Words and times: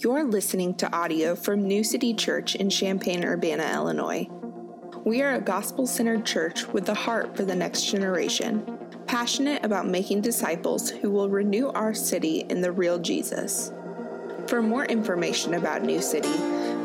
You're 0.00 0.22
listening 0.22 0.76
to 0.76 0.96
audio 0.96 1.34
from 1.34 1.66
New 1.66 1.82
City 1.82 2.14
Church 2.14 2.54
in 2.54 2.70
Champaign, 2.70 3.24
Urbana, 3.24 3.68
Illinois. 3.74 4.28
We 5.04 5.22
are 5.22 5.34
a 5.34 5.40
gospel 5.40 5.88
centered 5.88 6.24
church 6.24 6.68
with 6.68 6.88
a 6.88 6.94
heart 6.94 7.36
for 7.36 7.44
the 7.44 7.56
next 7.56 7.86
generation, 7.86 8.78
passionate 9.08 9.64
about 9.64 9.88
making 9.88 10.20
disciples 10.20 10.88
who 10.88 11.10
will 11.10 11.28
renew 11.28 11.70
our 11.70 11.94
city 11.94 12.46
in 12.48 12.60
the 12.60 12.70
real 12.70 13.00
Jesus. 13.00 13.72
For 14.46 14.62
more 14.62 14.84
information 14.84 15.54
about 15.54 15.82
New 15.82 16.00
City, 16.00 16.36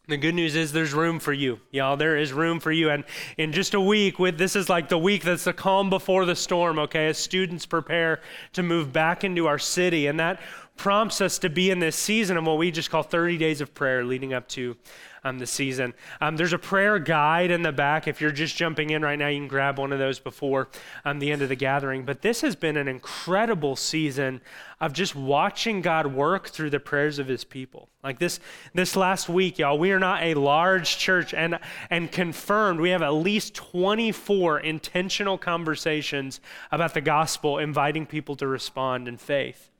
The 0.09 0.17
good 0.17 0.35
news 0.35 0.57
is 0.57 0.73
there's 0.73 0.93
room 0.93 1.21
for 1.21 1.33
you. 1.33 1.61
Y'all, 1.71 1.97
there 1.97 2.17
is 2.17 2.33
room 2.33 2.59
for 2.59 2.73
you. 2.73 2.91
And 2.91 3.05
in 3.39 3.53
just 3.53 3.73
a 3.73 3.81
week, 3.81 4.19
with 4.19 4.37
this 4.37 4.57
is 4.57 4.69
like 4.69 4.89
the 4.89 4.99
week 4.99 5.23
that's 5.23 5.45
the 5.45 5.53
calm 5.53 5.91
before 5.91 6.25
the 6.25 6.35
storm, 6.35 6.81
okay, 6.81 7.07
as 7.07 7.19
students 7.19 7.67
prepare 7.67 8.21
to 8.55 8.65
move 8.65 8.93
back 8.93 9.23
into 9.23 9.47
our 9.47 9.61
city. 9.61 10.09
And 10.09 10.19
that 10.19 10.41
prompts 10.77 11.21
us 11.21 11.39
to 11.39 11.49
be 11.49 11.71
in 11.71 11.79
this 11.79 11.97
season 11.97 12.37
of 12.37 12.45
what 12.45 12.59
we 12.59 12.71
just 12.71 12.91
call 12.91 13.03
30 13.03 13.37
days 13.39 13.61
of 13.61 13.75
prayer 13.75 14.05
leading 14.05 14.33
up 14.33 14.49
to 14.49 14.77
um, 15.25 15.39
the 15.39 15.47
season. 15.47 15.95
Um, 16.21 16.37
there's 16.37 16.53
a 16.53 16.59
prayer 16.59 16.99
guide 16.99 17.51
in 17.51 17.63
the 17.63 17.73
back. 17.73 18.09
If 18.09 18.21
you're 18.21 18.33
just 18.33 18.57
jumping 18.57 18.91
in 18.91 19.03
right 19.03 19.19
now, 19.19 19.29
you 19.29 19.39
can 19.39 19.49
grab 19.49 19.79
one 19.79 19.93
of 19.93 19.99
those 19.99 20.19
before 20.19 20.69
um, 21.05 21.19
the 21.19 21.31
end 21.31 21.43
of 21.43 21.49
the 21.49 21.55
gathering. 21.55 22.05
But 22.05 22.23
this 22.23 22.41
has 22.41 22.57
been 22.57 22.77
an 22.77 22.89
incredible 22.89 23.77
season 23.77 24.41
of 24.81 24.93
just 24.93 25.15
watching 25.15 25.81
God 25.81 26.09
work 26.09 26.49
through 26.49 26.71
the 26.71 26.81
prayers 26.81 27.19
of 27.19 27.29
his 27.29 27.45
people. 27.45 27.89
Like 28.03 28.19
this 28.19 28.41
this 28.75 28.97
last 28.97 29.29
week, 29.29 29.59
y'all, 29.59 29.79
we 29.79 29.93
are 29.93 30.01
not 30.01 30.23
a 30.25 30.35
large 30.35 30.99
church 30.99 31.33
and 31.33 31.59
and 31.89 32.11
confirmed 32.11 32.81
we 32.81 32.91
have 32.91 33.03
at 33.03 33.11
least 33.11 33.55
24 33.55 34.59
intentional 34.61 35.39
conversations 35.39 36.41
about 36.73 36.95
the 36.95 37.01
gospel 37.01 37.59
inviting 37.59 38.07
people 38.07 38.35
to 38.37 38.49
respond 38.49 39.07
in 39.07 39.17
faith. 39.17 39.72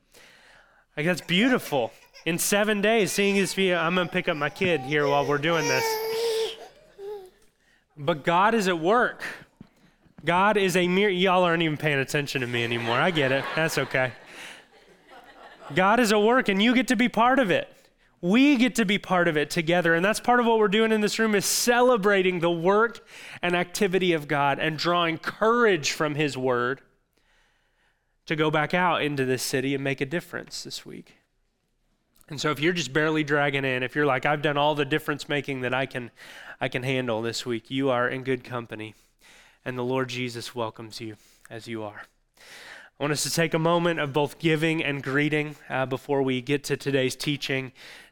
Like 0.95 1.07
that's 1.07 1.21
beautiful. 1.21 1.91
In 2.25 2.37
seven 2.37 2.81
days, 2.81 3.11
seeing 3.11 3.35
this 3.35 3.53
video, 3.53 3.77
I'm 3.77 3.95
gonna 3.95 4.09
pick 4.09 4.29
up 4.29 4.37
my 4.37 4.49
kid 4.49 4.81
here 4.81 5.07
while 5.07 5.25
we're 5.25 5.39
doing 5.39 5.67
this. 5.67 5.83
But 7.97 8.23
God 8.23 8.53
is 8.53 8.67
at 8.67 8.79
work. 8.79 9.23
God 10.23 10.55
is 10.55 10.75
a 10.75 10.87
mere 10.87 11.09
y'all 11.09 11.43
aren't 11.43 11.63
even 11.63 11.77
paying 11.77 11.99
attention 11.99 12.41
to 12.41 12.47
me 12.47 12.63
anymore. 12.63 12.97
I 12.97 13.11
get 13.11 13.31
it. 13.31 13.43
That's 13.55 13.77
okay. 13.77 14.13
God 15.75 15.99
is 15.99 16.11
at 16.11 16.21
work 16.21 16.47
and 16.47 16.61
you 16.61 16.73
get 16.75 16.87
to 16.89 16.95
be 16.95 17.09
part 17.09 17.39
of 17.39 17.51
it. 17.51 17.69
We 18.21 18.55
get 18.55 18.75
to 18.75 18.85
be 18.85 18.97
part 18.97 19.27
of 19.27 19.35
it 19.35 19.49
together. 19.49 19.95
And 19.95 20.05
that's 20.05 20.19
part 20.19 20.39
of 20.39 20.45
what 20.45 20.57
we're 20.57 20.69
doing 20.69 20.93
in 20.93 21.01
this 21.01 21.19
room 21.19 21.35
is 21.35 21.45
celebrating 21.45 22.39
the 22.39 22.51
work 22.51 23.05
and 23.41 23.53
activity 23.53 24.13
of 24.13 24.27
God 24.27 24.59
and 24.59 24.77
drawing 24.77 25.17
courage 25.17 25.91
from 25.91 26.15
his 26.15 26.37
word 26.37 26.81
to 28.25 28.35
go 28.35 28.49
back 28.49 28.73
out 28.73 29.01
into 29.01 29.25
this 29.25 29.43
city 29.43 29.75
and 29.75 29.83
make 29.83 30.01
a 30.01 30.05
difference 30.05 30.63
this 30.63 30.85
week. 30.85 31.15
And 32.29 32.39
so 32.39 32.51
if 32.51 32.59
you're 32.59 32.73
just 32.73 32.93
barely 32.93 33.23
dragging 33.23 33.65
in, 33.65 33.83
if 33.83 33.95
you're 33.95 34.05
like 34.05 34.25
I've 34.25 34.41
done 34.41 34.57
all 34.57 34.75
the 34.75 34.85
difference 34.85 35.27
making 35.27 35.61
that 35.61 35.73
I 35.73 35.85
can 35.85 36.11
I 36.61 36.67
can 36.67 36.83
handle 36.83 37.21
this 37.21 37.45
week, 37.45 37.69
you 37.69 37.89
are 37.89 38.07
in 38.07 38.23
good 38.23 38.43
company. 38.43 38.95
And 39.65 39.77
the 39.77 39.83
Lord 39.83 40.09
Jesus 40.09 40.55
welcomes 40.55 40.99
you 40.99 41.15
as 41.49 41.67
you 41.67 41.83
are. 41.83 42.03
I 42.37 43.03
want 43.03 43.13
us 43.13 43.23
to 43.23 43.31
take 43.31 43.53
a 43.53 43.59
moment 43.59 43.99
of 43.99 44.13
both 44.13 44.39
giving 44.39 44.83
and 44.83 45.01
greeting 45.01 45.55
uh, 45.69 45.85
before 45.85 46.21
we 46.21 46.41
get 46.41 46.63
to 46.65 46.77
today's 46.77 47.15
teaching 47.15 47.71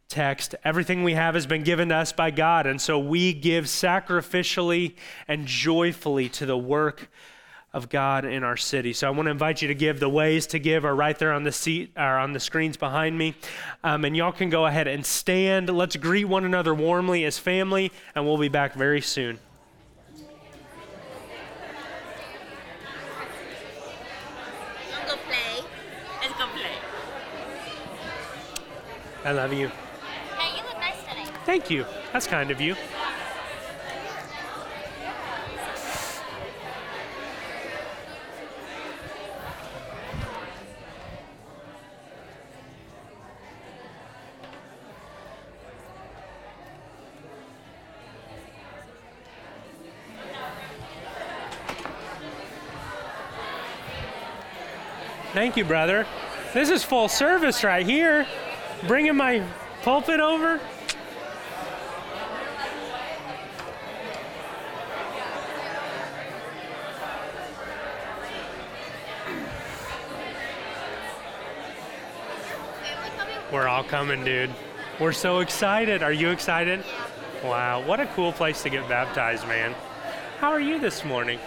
text. 0.09 0.55
Everything 0.63 1.03
we 1.03 1.13
have 1.13 1.35
has 1.35 1.45
been 1.45 1.63
given 1.63 1.89
to 1.89 1.95
us 1.95 2.11
by 2.11 2.31
God, 2.31 2.67
and 2.67 2.81
so 2.81 2.99
we 2.99 3.31
give 3.31 3.65
sacrificially 3.65 4.95
and 5.27 5.45
joyfully 5.45 6.29
to 6.29 6.45
the 6.45 6.57
work 6.57 7.09
of 7.73 7.89
God 7.89 8.25
in 8.25 8.43
our 8.43 8.57
city. 8.57 8.91
So 8.91 9.07
I 9.07 9.11
want 9.11 9.27
to 9.27 9.31
invite 9.31 9.61
you 9.61 9.67
to 9.69 9.75
give. 9.75 9.99
The 9.99 10.09
ways 10.09 10.45
to 10.47 10.59
give 10.59 10.83
are 10.83 10.95
right 10.95 11.17
there 11.17 11.31
on 11.31 11.43
the 11.43 11.51
seat 11.51 11.91
or 11.95 12.17
on 12.17 12.33
the 12.33 12.39
screens 12.39 12.75
behind 12.75 13.17
me. 13.17 13.35
Um, 13.83 14.03
and 14.03 14.15
y'all 14.15 14.31
can 14.31 14.49
go 14.49 14.65
ahead 14.65 14.87
and 14.87 15.05
stand. 15.05 15.69
Let's 15.69 15.95
greet 15.95 16.25
one 16.25 16.43
another 16.43 16.73
warmly 16.73 17.23
as 17.23 17.37
family, 17.37 17.91
and 18.13 18.25
we'll 18.25 18.37
be 18.37 18.49
back 18.49 18.73
very 18.73 19.01
soon. 19.01 19.39
Let's 24.89 25.09
go 25.09 25.15
play. 25.27 25.63
Let's 26.21 26.37
go 26.37 26.47
play. 26.47 26.71
I 29.23 29.31
love 29.31 29.53
you. 29.53 29.69
Hey, 30.37 30.57
you 30.57 30.63
look 30.67 30.77
nice 30.77 30.99
today. 31.07 31.37
Thank 31.45 31.69
you. 31.69 31.85
That's 32.11 32.27
kind 32.27 32.51
of 32.51 32.59
you. 32.59 32.75
Thank 55.33 55.55
you, 55.55 55.63
brother. 55.63 56.05
This 56.53 56.69
is 56.69 56.83
full 56.83 57.07
service 57.07 57.63
right 57.63 57.85
here. 57.85 58.27
Bringing 58.85 59.15
my 59.15 59.41
pulpit 59.81 60.19
over. 60.19 60.59
We're 73.53 73.67
all 73.69 73.85
coming, 73.85 74.25
dude. 74.25 74.49
We're 74.99 75.13
so 75.13 75.39
excited. 75.39 76.03
Are 76.03 76.11
you 76.11 76.29
excited? 76.29 76.83
Wow, 77.41 77.81
what 77.85 78.01
a 78.01 78.05
cool 78.07 78.33
place 78.33 78.61
to 78.63 78.69
get 78.69 78.87
baptized, 78.89 79.47
man. 79.47 79.75
How 80.39 80.51
are 80.51 80.59
you 80.59 80.77
this 80.77 81.05
morning? 81.05 81.39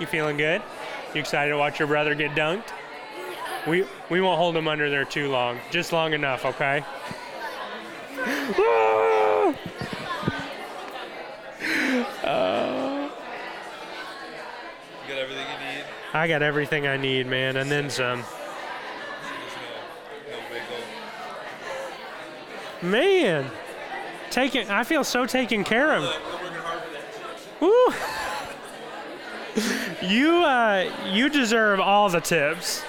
You 0.00 0.06
feeling 0.06 0.36
good? 0.36 0.62
You 1.14 1.20
excited 1.20 1.50
to 1.50 1.58
watch 1.58 1.78
your 1.78 1.86
brother 1.86 2.16
get 2.16 2.32
dunked? 2.32 2.72
We 3.66 3.84
we 4.08 4.20
won't 4.20 4.38
hold 4.38 4.56
him 4.56 4.68
under 4.68 4.88
there 4.88 5.04
too 5.04 5.28
long. 5.30 5.58
Just 5.70 5.92
long 5.92 6.12
enough, 6.14 6.44
okay? 6.44 6.84
Uh, 12.24 13.08
You 15.02 15.14
got 15.14 15.18
everything 15.18 15.46
you 15.46 15.58
need. 15.76 15.84
I 16.12 16.28
got 16.28 16.42
everything 16.42 16.86
I 16.86 16.96
need, 16.96 17.26
man, 17.26 17.56
and 17.56 17.70
then 17.70 17.90
some. 17.90 18.20
No, 18.20 18.26
no 20.30 20.38
big 20.50 20.62
old. 22.82 22.90
Man, 22.90 23.50
taken. 24.30 24.70
I 24.70 24.84
feel 24.84 25.04
so 25.04 25.26
taken 25.26 25.64
care 25.64 25.94
of. 25.96 26.02
Look, 26.04 26.16
we're 26.24 26.32
working 26.42 26.58
hard 26.62 26.82
for 26.82 26.90
that. 26.92 28.00
Woo! 30.00 30.08
you 30.08 30.36
uh, 30.44 30.90
you 31.06 31.28
deserve 31.28 31.80
all 31.80 32.08
the 32.08 32.20
tips. 32.20 32.82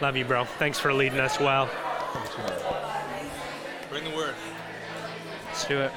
Love 0.00 0.16
you, 0.16 0.24
bro. 0.24 0.44
Thanks 0.44 0.78
for 0.78 0.92
leading 0.92 1.18
us 1.18 1.40
well. 1.40 1.68
Bring 3.90 4.04
the 4.04 4.14
word. 4.14 4.34
Let's 5.46 5.66
do 5.66 5.80
it. 5.80 5.92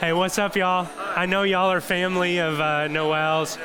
Hey, 0.00 0.12
what's 0.12 0.38
up, 0.38 0.56
y'all? 0.56 0.88
I 1.16 1.26
know 1.26 1.42
y'all 1.42 1.70
are 1.70 1.80
family 1.80 2.38
of 2.38 2.60
uh, 2.60 2.88
Noel's. 2.88 3.58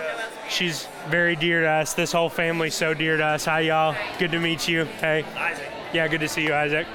She's 0.49 0.87
very 1.07 1.35
dear 1.35 1.61
to 1.61 1.67
us. 1.67 1.93
This 1.93 2.11
whole 2.11 2.29
family's 2.29 2.75
so 2.75 2.93
dear 2.93 3.17
to 3.17 3.25
us. 3.25 3.45
Hi, 3.45 3.61
y'all. 3.61 3.95
Good 4.17 4.31
to 4.31 4.39
meet 4.39 4.67
you. 4.67 4.85
Hey. 4.85 5.23
Isaac. 5.35 5.69
Yeah, 5.93 6.07
good 6.07 6.19
to 6.19 6.27
see 6.27 6.43
you, 6.43 6.53
Isaac. 6.53 6.85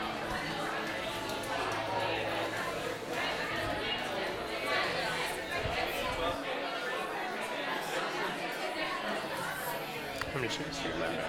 Let 10.35 10.43
me 10.43 10.49
just 10.49 10.59
see 10.59 10.89
my 10.99 11.07
note. 11.07 11.25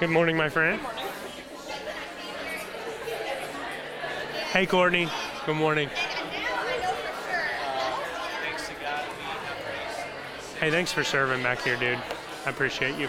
Good 0.00 0.10
morning, 0.10 0.36
my 0.36 0.48
friend. 0.48 0.80
Hey, 4.52 4.64
Courtney. 4.64 5.08
Good 5.44 5.56
morning. 5.56 5.88
Hey, 10.60 10.70
thanks 10.70 10.92
for 10.92 11.02
serving 11.02 11.42
back 11.42 11.62
here, 11.62 11.74
dude. 11.74 11.98
I 12.46 12.50
appreciate 12.50 12.96
you. 12.96 13.08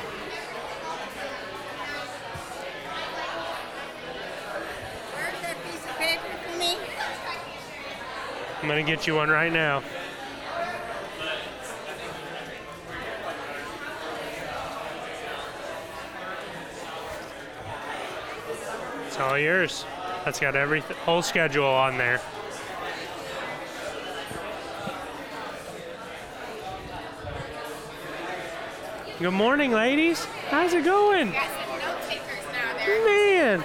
Where's 5.13 5.41
that 5.41 5.57
piece 5.63 5.85
of 5.85 5.95
paper 5.99 6.23
for 6.43 6.57
me? 6.57 6.75
I'm 8.63 8.67
gonna 8.67 8.81
get 8.81 9.05
you 9.05 9.13
one 9.13 9.29
right 9.29 9.53
now. 9.53 9.83
All 19.19 19.37
yours. 19.37 19.85
That's 20.25 20.39
got 20.39 20.55
every 20.55 20.81
whole 20.81 21.21
schedule 21.21 21.65
on 21.65 21.97
there. 21.97 22.21
Good 29.19 29.31
morning, 29.31 29.71
ladies. 29.71 30.23
How's 30.49 30.73
it 30.73 30.85
going? 30.85 31.31
Got 31.31 31.49
some 31.49 31.79
note 31.79 32.01
takers 32.07 32.45
now 32.53 32.85
there. 32.85 33.05
Man. 33.05 33.63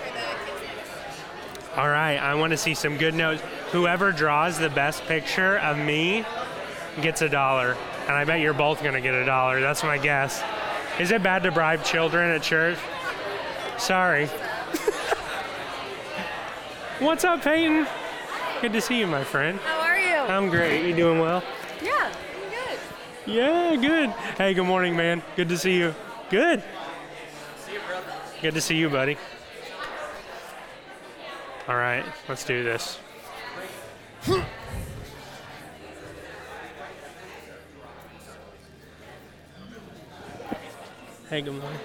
All 1.77 1.89
right, 1.89 2.17
I 2.17 2.35
want 2.35 2.51
to 2.51 2.57
see 2.57 2.75
some 2.75 2.97
good 2.97 3.15
notes. 3.15 3.43
Whoever 3.71 4.11
draws 4.11 4.59
the 4.59 4.69
best 4.69 5.05
picture 5.05 5.59
of 5.59 5.79
me 5.79 6.25
gets 7.03 7.23
a 7.23 7.29
dollar. 7.29 7.77
And 8.03 8.13
I 8.13 8.25
bet 8.25 8.41
you're 8.41 8.53
both 8.53 8.83
going 8.83 8.95
to 8.95 9.01
get 9.01 9.15
a 9.15 9.25
dollar. 9.25 9.61
That's 9.61 9.83
my 9.83 9.99
guess. 9.99 10.43
Is 10.99 11.11
it 11.11 11.23
bad 11.23 11.43
to 11.45 11.53
bribe 11.53 11.85
children 11.85 12.31
at 12.31 12.43
church? 12.43 12.79
Sorry. 13.79 14.29
What's 17.01 17.25
up, 17.25 17.43
Peyton? 17.43 17.89
Good 18.63 18.73
to 18.73 18.81
see 18.81 19.01
you, 19.01 19.09
my 19.09 19.25
friend. 19.25 19.59
How 19.59 19.81
are 19.81 19.99
you? 19.99 20.15
I'm 20.15 20.49
great. 20.49 20.87
You 20.87 20.95
doing 20.95 21.19
well? 21.19 21.43
yeah, 21.83 22.13
I'm 22.13 22.51
good. 22.51 22.79
Yeah, 23.27 23.77
good. 23.77 24.11
Hey, 24.39 24.55
good 24.55 24.65
morning, 24.65 24.95
man. 24.95 25.21
Good 25.35 25.49
to 25.49 25.59
see 25.59 25.77
you. 25.77 25.93
Good. 26.31 26.63
See 27.67 27.73
you, 27.73 27.81
brother. 27.89 28.13
Good 28.41 28.55
to 28.55 28.61
see 28.61 28.77
you, 28.77 28.89
buddy. 28.89 29.17
All 31.67 31.75
right, 31.75 32.05
let's 32.29 32.45
do 32.45 32.63
this. 32.63 33.01
Hey, 41.29 41.41
good 41.43 41.55
morning. 41.55 41.81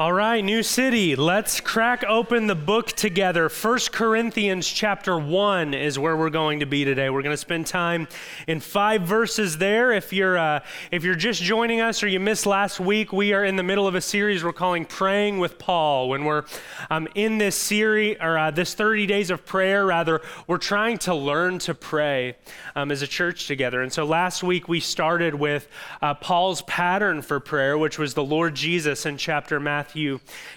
All 0.00 0.14
right, 0.14 0.42
new 0.42 0.62
city. 0.62 1.14
Let's 1.14 1.60
crack 1.60 2.04
open 2.04 2.46
the 2.46 2.54
book 2.54 2.86
together. 2.86 3.50
First 3.50 3.92
Corinthians 3.92 4.66
chapter 4.66 5.18
1 5.18 5.74
is 5.74 5.98
where 5.98 6.16
we're 6.16 6.30
going 6.30 6.60
to 6.60 6.64
be 6.64 6.86
today. 6.86 7.10
We're 7.10 7.20
going 7.20 7.34
to 7.34 7.36
spend 7.36 7.66
time 7.66 8.08
in 8.46 8.60
5 8.60 9.02
verses 9.02 9.58
there. 9.58 9.92
If 9.92 10.10
you're 10.10 10.38
uh, 10.38 10.60
if 10.90 11.04
you're 11.04 11.14
just 11.14 11.42
joining 11.42 11.82
us 11.82 12.02
or 12.02 12.08
you 12.08 12.18
missed 12.18 12.46
last 12.46 12.80
week, 12.80 13.12
we 13.12 13.34
are 13.34 13.44
in 13.44 13.56
the 13.56 13.62
middle 13.62 13.86
of 13.86 13.94
a 13.94 14.00
series 14.00 14.42
we're 14.42 14.54
calling 14.54 14.86
Praying 14.86 15.38
with 15.38 15.58
Paul. 15.58 16.08
When 16.08 16.24
we're 16.24 16.44
um, 16.88 17.06
in 17.14 17.36
this 17.36 17.54
series 17.54 18.16
or 18.22 18.38
uh, 18.38 18.50
this 18.50 18.72
30 18.72 19.04
days 19.04 19.28
of 19.28 19.44
prayer, 19.44 19.84
rather, 19.84 20.22
we're 20.46 20.56
trying 20.56 20.96
to 21.00 21.14
learn 21.14 21.58
to 21.58 21.74
pray 21.74 22.38
um, 22.74 22.90
as 22.90 23.02
a 23.02 23.06
church 23.06 23.46
together. 23.46 23.82
And 23.82 23.92
so 23.92 24.06
last 24.06 24.42
week 24.42 24.66
we 24.66 24.80
started 24.80 25.34
with 25.34 25.68
uh, 26.00 26.14
Paul's 26.14 26.62
pattern 26.62 27.20
for 27.20 27.38
prayer, 27.38 27.76
which 27.76 27.98
was 27.98 28.14
the 28.14 28.24
Lord 28.24 28.54
Jesus 28.54 29.04
in 29.04 29.18
chapter 29.18 29.60
Matthew 29.60 29.89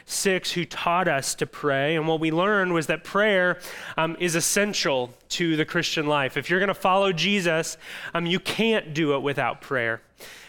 6, 0.05 0.51
who 0.51 0.65
taught 0.65 1.07
us 1.07 1.35
to 1.35 1.45
pray. 1.45 1.95
And 1.95 2.07
what 2.07 2.19
we 2.19 2.31
learned 2.31 2.73
was 2.73 2.87
that 2.87 3.03
prayer 3.03 3.59
um, 3.97 4.15
is 4.19 4.35
essential 4.35 5.13
to 5.29 5.55
the 5.55 5.65
Christian 5.65 6.07
life. 6.07 6.37
If 6.37 6.49
you're 6.49 6.59
going 6.59 6.67
to 6.67 6.73
follow 6.73 7.11
Jesus, 7.11 7.77
um, 8.13 8.25
you 8.25 8.39
can't 8.39 8.93
do 8.93 9.15
it 9.15 9.21
without 9.21 9.61
prayer. 9.61 10.01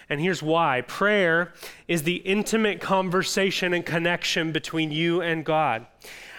And 0.08 0.20
here's 0.20 0.42
why 0.42 0.82
prayer 0.82 1.52
is 1.88 2.02
the 2.02 2.16
intimate 2.16 2.80
conversation 2.80 3.72
and 3.72 3.84
connection 3.84 4.52
between 4.52 4.90
you 4.90 5.22
and 5.22 5.44
God. 5.44 5.86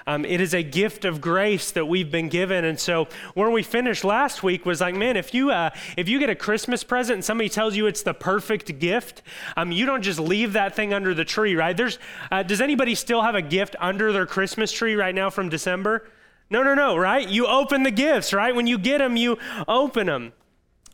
Um, 0.07 0.23
it 0.23 0.39
is 0.39 0.53
a 0.53 0.61
gift 0.61 1.03
of 1.03 1.19
grace 1.19 1.71
that 1.71 1.87
we've 1.87 2.11
been 2.11 2.29
given. 2.29 2.63
And 2.63 2.79
so 2.79 3.07
where 3.33 3.49
we 3.49 3.63
finished 3.63 4.03
last 4.03 4.43
week 4.43 4.65
was 4.65 4.79
like, 4.79 4.93
man, 4.93 5.17
if 5.17 5.33
you 5.33 5.49
uh, 5.49 5.71
if 5.97 6.07
you 6.07 6.19
get 6.19 6.29
a 6.29 6.35
Christmas 6.35 6.83
present 6.83 7.15
and 7.15 7.25
somebody 7.25 7.49
tells 7.49 7.75
you 7.75 7.87
it's 7.87 8.03
the 8.03 8.13
perfect 8.13 8.79
gift, 8.79 9.23
um, 9.57 9.71
you 9.71 9.85
don't 9.85 10.03
just 10.03 10.19
leave 10.19 10.53
that 10.53 10.75
thing 10.75 10.93
under 10.93 11.13
the 11.13 11.25
tree, 11.25 11.55
right? 11.55 11.75
There's 11.75 11.97
uh, 12.31 12.43
does 12.43 12.61
anybody 12.61 12.93
still 12.93 13.23
have 13.23 13.35
a 13.35 13.41
gift 13.41 13.75
under 13.79 14.13
their 14.13 14.27
Christmas 14.27 14.71
tree 14.71 14.95
right 14.95 15.15
now 15.15 15.29
from 15.29 15.49
December? 15.49 16.07
No, 16.51 16.61
no, 16.61 16.75
no, 16.75 16.95
right? 16.95 17.27
You 17.27 17.47
open 17.47 17.81
the 17.81 17.91
gifts, 17.91 18.31
right? 18.31 18.53
When 18.55 18.67
you 18.67 18.77
get 18.77 18.99
them, 18.99 19.17
you 19.17 19.39
open 19.67 20.05
them. 20.05 20.33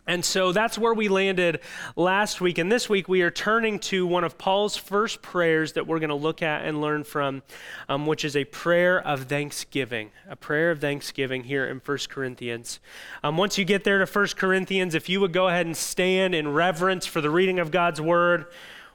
And 0.07 0.25
so 0.25 0.51
that's 0.51 0.77
where 0.77 0.94
we 0.94 1.07
landed 1.09 1.59
last 1.95 2.42
week. 2.42 2.57
And 2.57 2.71
this 2.71 2.89
week 2.89 3.07
we 3.07 3.21
are 3.21 3.30
turning 3.30 3.80
to 3.80 4.07
one 4.07 4.24
of 4.24 4.38
Paul's 4.38 4.75
first 4.75 5.21
prayers 5.21 5.73
that 5.73 5.85
we're 5.85 5.99
going 5.99 6.09
to 6.09 6.16
look 6.16 6.42
at 6.42 6.66
and 6.66 6.81
learn 6.81 7.04
from, 7.04 7.44
um, 7.87 8.07
which 8.07 8.26
is 8.26 8.35
a 8.35 8.45
prayer 8.45 8.99
of 8.99 9.26
thanksgiving. 9.26 10.09
A 10.28 10.35
prayer 10.35 10.71
of 10.71 10.81
thanksgiving 10.81 11.44
here 11.44 11.68
in 11.68 11.78
1 11.78 11.97
Corinthians. 12.09 12.80
Um, 13.23 13.37
once 13.37 13.57
you 13.57 13.66
get 13.66 13.83
there 13.83 14.04
to 14.04 14.11
1 14.11 14.28
Corinthians, 14.35 14.95
if 14.95 15.07
you 15.07 15.21
would 15.21 15.33
go 15.33 15.47
ahead 15.47 15.68
and 15.68 15.78
stand 15.78 16.33
in 16.33 16.52
reverence 16.52 17.06
for 17.06 17.21
the 17.21 17.30
reading 17.30 17.59
of 17.59 17.69
God's 17.69 18.02
word, 18.02 18.47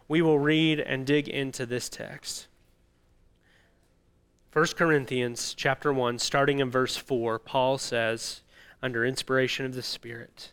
we 0.08 0.22
will 0.22 0.40
read 0.40 0.80
and 0.80 1.06
dig 1.06 1.28
into 1.28 1.66
this 1.66 1.88
text. 1.88 2.48
1 4.52 4.66
Corinthians 4.68 5.54
chapter 5.54 5.92
1, 5.92 6.18
starting 6.18 6.60
in 6.60 6.70
verse 6.70 6.96
4, 6.96 7.38
Paul 7.38 7.78
says, 7.78 8.42
under 8.82 9.04
inspiration 9.04 9.66
of 9.66 9.74
the 9.74 9.82
Spirit, 9.82 10.52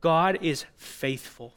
God 0.00 0.38
is 0.40 0.64
faithful, 0.76 1.54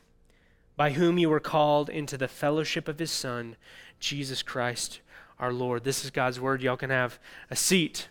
by 0.75 0.91
whom 0.91 1.17
you 1.17 1.29
were 1.29 1.39
called 1.39 1.89
into 1.89 2.17
the 2.17 2.27
fellowship 2.27 2.87
of 2.87 2.99
his 2.99 3.11
Son, 3.11 3.55
Jesus 3.99 4.43
Christ 4.43 4.99
our 5.39 5.51
Lord. 5.51 5.83
This 5.83 6.05
is 6.05 6.11
God's 6.11 6.39
word. 6.39 6.61
Y'all 6.61 6.77
can 6.77 6.89
have 6.89 7.19
a 7.49 7.55
seat. 7.55 8.07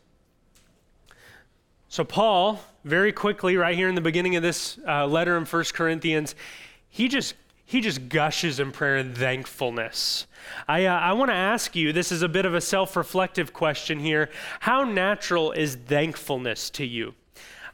So, 1.89 2.05
Paul, 2.05 2.61
very 2.85 3.13
quickly, 3.13 3.57
right 3.57 3.75
here 3.75 3.89
in 3.89 3.95
the 3.95 4.01
beginning 4.01 4.37
of 4.37 4.43
this 4.43 4.79
uh, 4.87 5.07
letter 5.07 5.37
in 5.37 5.45
1 5.45 5.65
Corinthians, 5.73 6.35
he 6.89 7.09
just 7.09 7.35
he 7.65 7.81
just 7.81 8.11
gushes 8.11 8.61
in 8.61 8.71
prayer 8.71 8.97
and 8.97 9.17
thankfulness. 9.17 10.27
I, 10.69 10.85
uh, 10.85 10.95
I 10.95 11.13
want 11.13 11.31
to 11.31 11.35
ask 11.35 11.75
you 11.75 11.93
this 11.93 12.13
is 12.13 12.21
a 12.21 12.29
bit 12.29 12.45
of 12.45 12.55
a 12.55 12.61
self 12.61 12.97
reflective 12.97 13.55
question 13.55 13.99
here. 13.99 14.29
How 14.61 14.85
natural 14.85 15.53
is 15.53 15.77
thankfulness 15.77 16.69
to 16.71 16.85
you? 16.85 17.15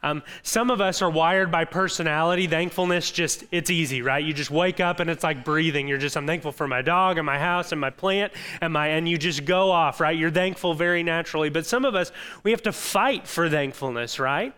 Um, 0.01 0.23
some 0.43 0.71
of 0.71 0.79
us 0.81 1.01
are 1.01 1.09
wired 1.09 1.51
by 1.51 1.65
personality. 1.65 2.47
Thankfulness 2.47 3.11
just, 3.11 3.43
it's 3.51 3.69
easy, 3.69 4.01
right? 4.01 4.23
You 4.23 4.33
just 4.33 4.51
wake 4.51 4.79
up 4.79 4.99
and 4.99 5.09
it's 5.09 5.23
like 5.23 5.43
breathing. 5.43 5.87
You're 5.87 5.97
just, 5.97 6.15
I'm 6.15 6.25
thankful 6.25 6.51
for 6.51 6.67
my 6.67 6.81
dog 6.81 7.17
and 7.17 7.25
my 7.25 7.37
house 7.37 7.71
and 7.71 7.81
my 7.81 7.89
plant 7.89 8.31
and 8.61 8.71
my, 8.73 8.87
and 8.87 9.07
you 9.07 9.17
just 9.17 9.45
go 9.45 9.71
off, 9.71 9.99
right? 9.99 10.17
You're 10.17 10.31
thankful 10.31 10.73
very 10.73 11.03
naturally. 11.03 11.49
But 11.49 11.65
some 11.65 11.85
of 11.85 11.95
us, 11.95 12.11
we 12.43 12.51
have 12.51 12.63
to 12.63 12.71
fight 12.71 13.27
for 13.27 13.49
thankfulness, 13.49 14.19
right? 14.19 14.53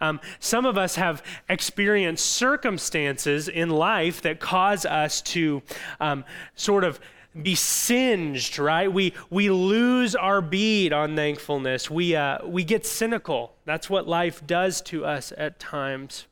Um, 0.00 0.18
some 0.38 0.64
of 0.64 0.78
us 0.78 0.94
have 0.94 1.22
experienced 1.48 2.24
circumstances 2.24 3.48
in 3.48 3.68
life 3.68 4.22
that 4.22 4.40
cause 4.40 4.86
us 4.86 5.20
to 5.22 5.62
um, 6.00 6.24
sort 6.54 6.84
of 6.84 6.98
be 7.40 7.54
singed, 7.54 8.58
right? 8.58 8.92
We, 8.92 9.14
we 9.30 9.50
lose 9.50 10.14
our 10.16 10.40
bead 10.40 10.92
on 10.92 11.14
thankfulness. 11.14 11.88
We, 11.88 12.16
uh, 12.16 12.44
we 12.44 12.64
get 12.64 12.84
cynical. 12.84 13.54
That's 13.64 13.88
what 13.88 14.08
life 14.08 14.44
does 14.46 14.80
to 14.82 15.04
us 15.04 15.32
at 15.36 15.60
times. 15.60 16.26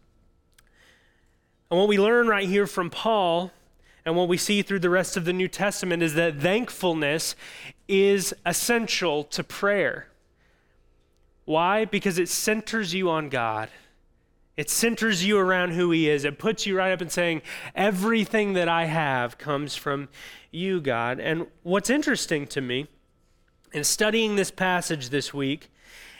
And 1.70 1.78
what 1.78 1.88
we 1.88 1.98
learn 1.98 2.26
right 2.26 2.48
here 2.48 2.66
from 2.66 2.90
Paul 2.90 3.52
and 4.04 4.16
what 4.16 4.28
we 4.28 4.38
see 4.38 4.62
through 4.62 4.80
the 4.80 4.90
rest 4.90 5.16
of 5.16 5.24
the 5.24 5.32
New 5.32 5.48
Testament 5.48 6.02
is 6.02 6.14
that 6.14 6.40
thankfulness 6.40 7.36
is 7.86 8.34
essential 8.44 9.22
to 9.24 9.44
prayer. 9.44 10.08
Why? 11.44 11.84
Because 11.84 12.18
it 12.18 12.28
centers 12.28 12.94
you 12.94 13.08
on 13.08 13.28
God. 13.28 13.68
It 14.58 14.68
centers 14.68 15.24
you 15.24 15.38
around 15.38 15.70
who 15.70 15.92
He 15.92 16.10
is. 16.10 16.24
It 16.24 16.40
puts 16.40 16.66
you 16.66 16.76
right 16.76 16.90
up 16.90 17.00
and 17.00 17.12
saying, 17.12 17.42
Everything 17.76 18.54
that 18.54 18.68
I 18.68 18.86
have 18.86 19.38
comes 19.38 19.76
from 19.76 20.08
you, 20.50 20.80
God. 20.80 21.20
And 21.20 21.46
what's 21.62 21.88
interesting 21.88 22.44
to 22.48 22.60
me 22.60 22.88
in 23.72 23.84
studying 23.84 24.34
this 24.34 24.50
passage 24.50 25.10
this 25.10 25.32
week 25.32 25.70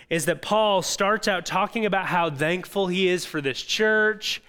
is 0.09 0.27
that 0.27 0.41
Paul 0.41 0.83
starts 0.83 1.27
out 1.27 1.47
talking 1.47 1.85
about 1.85 2.07
how 2.07 2.31
thankful 2.31 2.87
he 2.87 3.09
is 3.09 3.27
for 3.27 3.41
this 3.41 3.61
church, 3.61 4.41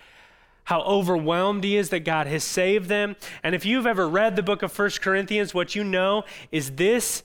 how 0.66 0.82
overwhelmed 0.82 1.64
he 1.64 1.76
is 1.76 1.90
that 1.90 2.02
God 2.02 2.28
has 2.28 2.44
saved 2.44 2.90
them. 2.90 3.16
And 3.42 3.56
if 3.56 3.66
you've 3.66 3.88
ever 3.88 4.08
read 4.08 4.36
the 4.36 4.44
book 4.44 4.62
of 4.62 4.72
First 4.72 5.02
Corinthians, 5.02 5.56
what 5.56 5.74
you 5.74 5.84
know 5.84 6.26
is 6.52 6.74
this 6.74 7.24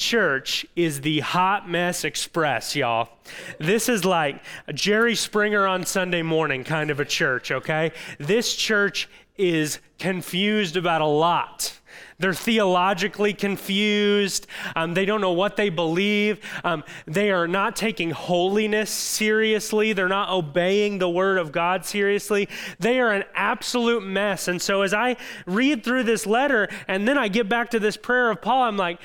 church 0.00 0.66
is 0.74 1.02
the 1.02 1.20
hot 1.20 1.68
mess 1.68 2.04
express, 2.04 2.74
y'all. 2.74 3.10
This 3.58 3.88
is 3.88 4.04
like 4.04 4.42
Jerry 4.74 5.14
Springer 5.14 5.66
on 5.66 5.84
Sunday 5.84 6.22
morning 6.22 6.64
kind 6.64 6.90
of 6.90 6.98
a 6.98 7.04
church, 7.04 7.52
okay? 7.52 7.92
This 8.18 8.56
church 8.56 9.08
is 9.36 9.78
confused 9.98 10.76
about 10.76 11.02
a 11.02 11.06
lot. 11.06 11.78
They're 12.20 12.34
theologically 12.34 13.32
confused. 13.32 14.46
Um, 14.76 14.94
they 14.94 15.04
don't 15.04 15.20
know 15.20 15.32
what 15.32 15.56
they 15.56 15.70
believe. 15.70 16.38
Um, 16.62 16.84
they 17.06 17.30
are 17.30 17.48
not 17.48 17.74
taking 17.74 18.10
holiness 18.10 18.90
seriously. 18.90 19.92
They're 19.92 20.08
not 20.08 20.30
obeying 20.30 20.98
the 20.98 21.08
word 21.08 21.38
of 21.38 21.50
God 21.50 21.84
seriously. 21.84 22.48
They 22.78 23.00
are 23.00 23.10
an 23.10 23.24
absolute 23.34 24.04
mess. 24.04 24.48
And 24.48 24.60
so, 24.60 24.82
as 24.82 24.94
I 24.94 25.16
read 25.46 25.82
through 25.82 26.04
this 26.04 26.26
letter 26.26 26.68
and 26.86 27.08
then 27.08 27.18
I 27.18 27.28
get 27.28 27.48
back 27.48 27.70
to 27.70 27.80
this 27.80 27.96
prayer 27.96 28.30
of 28.30 28.40
Paul, 28.40 28.64
I'm 28.64 28.76
like, 28.76 29.00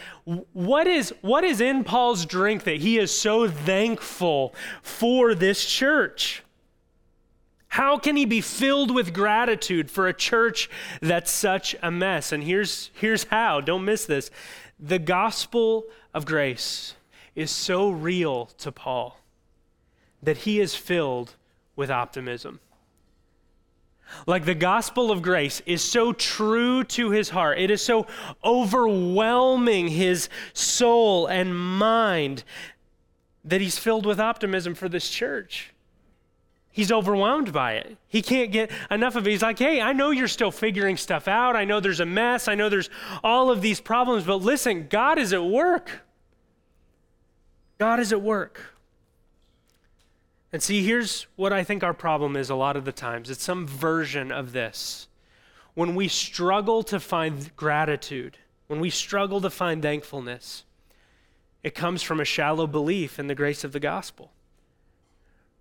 what 0.53 0.85
is, 0.85 1.13
what 1.21 1.43
is 1.43 1.61
in 1.61 1.83
Paul's 1.83 2.25
drink 2.25 2.65
that 2.65 2.81
he 2.81 2.97
is 2.97 3.15
so 3.15 3.47
thankful 3.49 4.53
for 4.81 5.33
this 5.33 5.65
church? 5.65 6.44
How 7.75 7.97
can 7.97 8.15
he 8.15 8.23
be 8.23 8.39
filled 8.39 8.89
with 8.89 9.13
gratitude 9.13 9.91
for 9.91 10.07
a 10.07 10.13
church 10.13 10.69
that's 11.01 11.29
such 11.29 11.75
a 11.83 11.91
mess? 11.91 12.31
And 12.31 12.41
here's, 12.41 12.89
here's 12.93 13.25
how. 13.25 13.59
Don't 13.59 13.83
miss 13.83 14.05
this. 14.05 14.31
The 14.79 14.97
gospel 14.97 15.83
of 16.13 16.25
grace 16.25 16.93
is 17.35 17.51
so 17.51 17.89
real 17.89 18.45
to 18.59 18.71
Paul 18.71 19.19
that 20.23 20.37
he 20.37 20.61
is 20.61 20.73
filled 20.73 21.35
with 21.75 21.91
optimism. 21.91 22.61
Like 24.25 24.45
the 24.45 24.55
gospel 24.55 25.11
of 25.11 25.21
grace 25.21 25.61
is 25.65 25.83
so 25.83 26.13
true 26.13 26.85
to 26.85 27.09
his 27.09 27.31
heart, 27.31 27.59
it 27.59 27.69
is 27.69 27.81
so 27.81 28.07
overwhelming 28.41 29.89
his 29.89 30.29
soul 30.53 31.27
and 31.27 31.53
mind 31.53 32.45
that 33.43 33.59
he's 33.59 33.77
filled 33.77 34.05
with 34.05 34.21
optimism 34.21 34.75
for 34.75 34.87
this 34.87 35.09
church 35.09 35.73
he's 36.75 36.91
overwhelmed 36.91 37.53
by 37.53 37.75
it. 37.75 37.95
He 38.09 38.21
can't 38.21 38.51
get 38.51 38.69
enough 38.91 39.15
of 39.15 39.25
it. 39.25 39.31
He's 39.31 39.41
like, 39.41 39.57
hey, 39.57 39.79
I 39.79 39.93
know 39.93 40.11
you're 40.11 40.27
still 40.27 40.51
figuring 40.51 40.97
stuff 40.97 41.25
out. 41.25 41.55
I 41.55 41.63
know 41.63 41.79
there's 41.79 42.01
a 42.01 42.05
mess. 42.05 42.49
I 42.49 42.55
know 42.55 42.67
there's 42.67 42.89
all 43.23 43.49
of 43.49 43.61
these 43.61 43.79
problems, 43.79 44.25
but 44.25 44.41
listen, 44.41 44.87
God 44.89 45.17
is 45.17 45.31
at 45.31 45.45
work. 45.45 46.01
God 47.77 48.01
is 48.01 48.11
at 48.11 48.21
work. 48.21 48.73
And 50.51 50.61
see, 50.61 50.83
here's 50.83 51.27
what 51.37 51.53
I 51.53 51.63
think 51.63 51.81
our 51.81 51.93
problem 51.93 52.35
is 52.35 52.49
a 52.49 52.55
lot 52.55 52.75
of 52.75 52.83
the 52.83 52.91
times 52.91 53.29
it's 53.29 53.41
some 53.41 53.65
version 53.65 54.29
of 54.29 54.51
this. 54.51 55.07
When 55.75 55.95
we 55.95 56.09
struggle 56.09 56.83
to 56.83 56.99
find 56.99 57.55
gratitude, 57.55 58.37
when 58.67 58.81
we 58.81 58.89
struggle 58.89 59.39
to 59.39 59.49
find 59.49 59.81
thankfulness, 59.81 60.65
it 61.63 61.73
comes 61.73 62.03
from 62.03 62.19
a 62.19 62.25
shallow 62.25 62.67
belief 62.67 63.17
in 63.17 63.27
the 63.27 63.35
grace 63.35 63.63
of 63.63 63.71
the 63.71 63.79
gospel. 63.79 64.31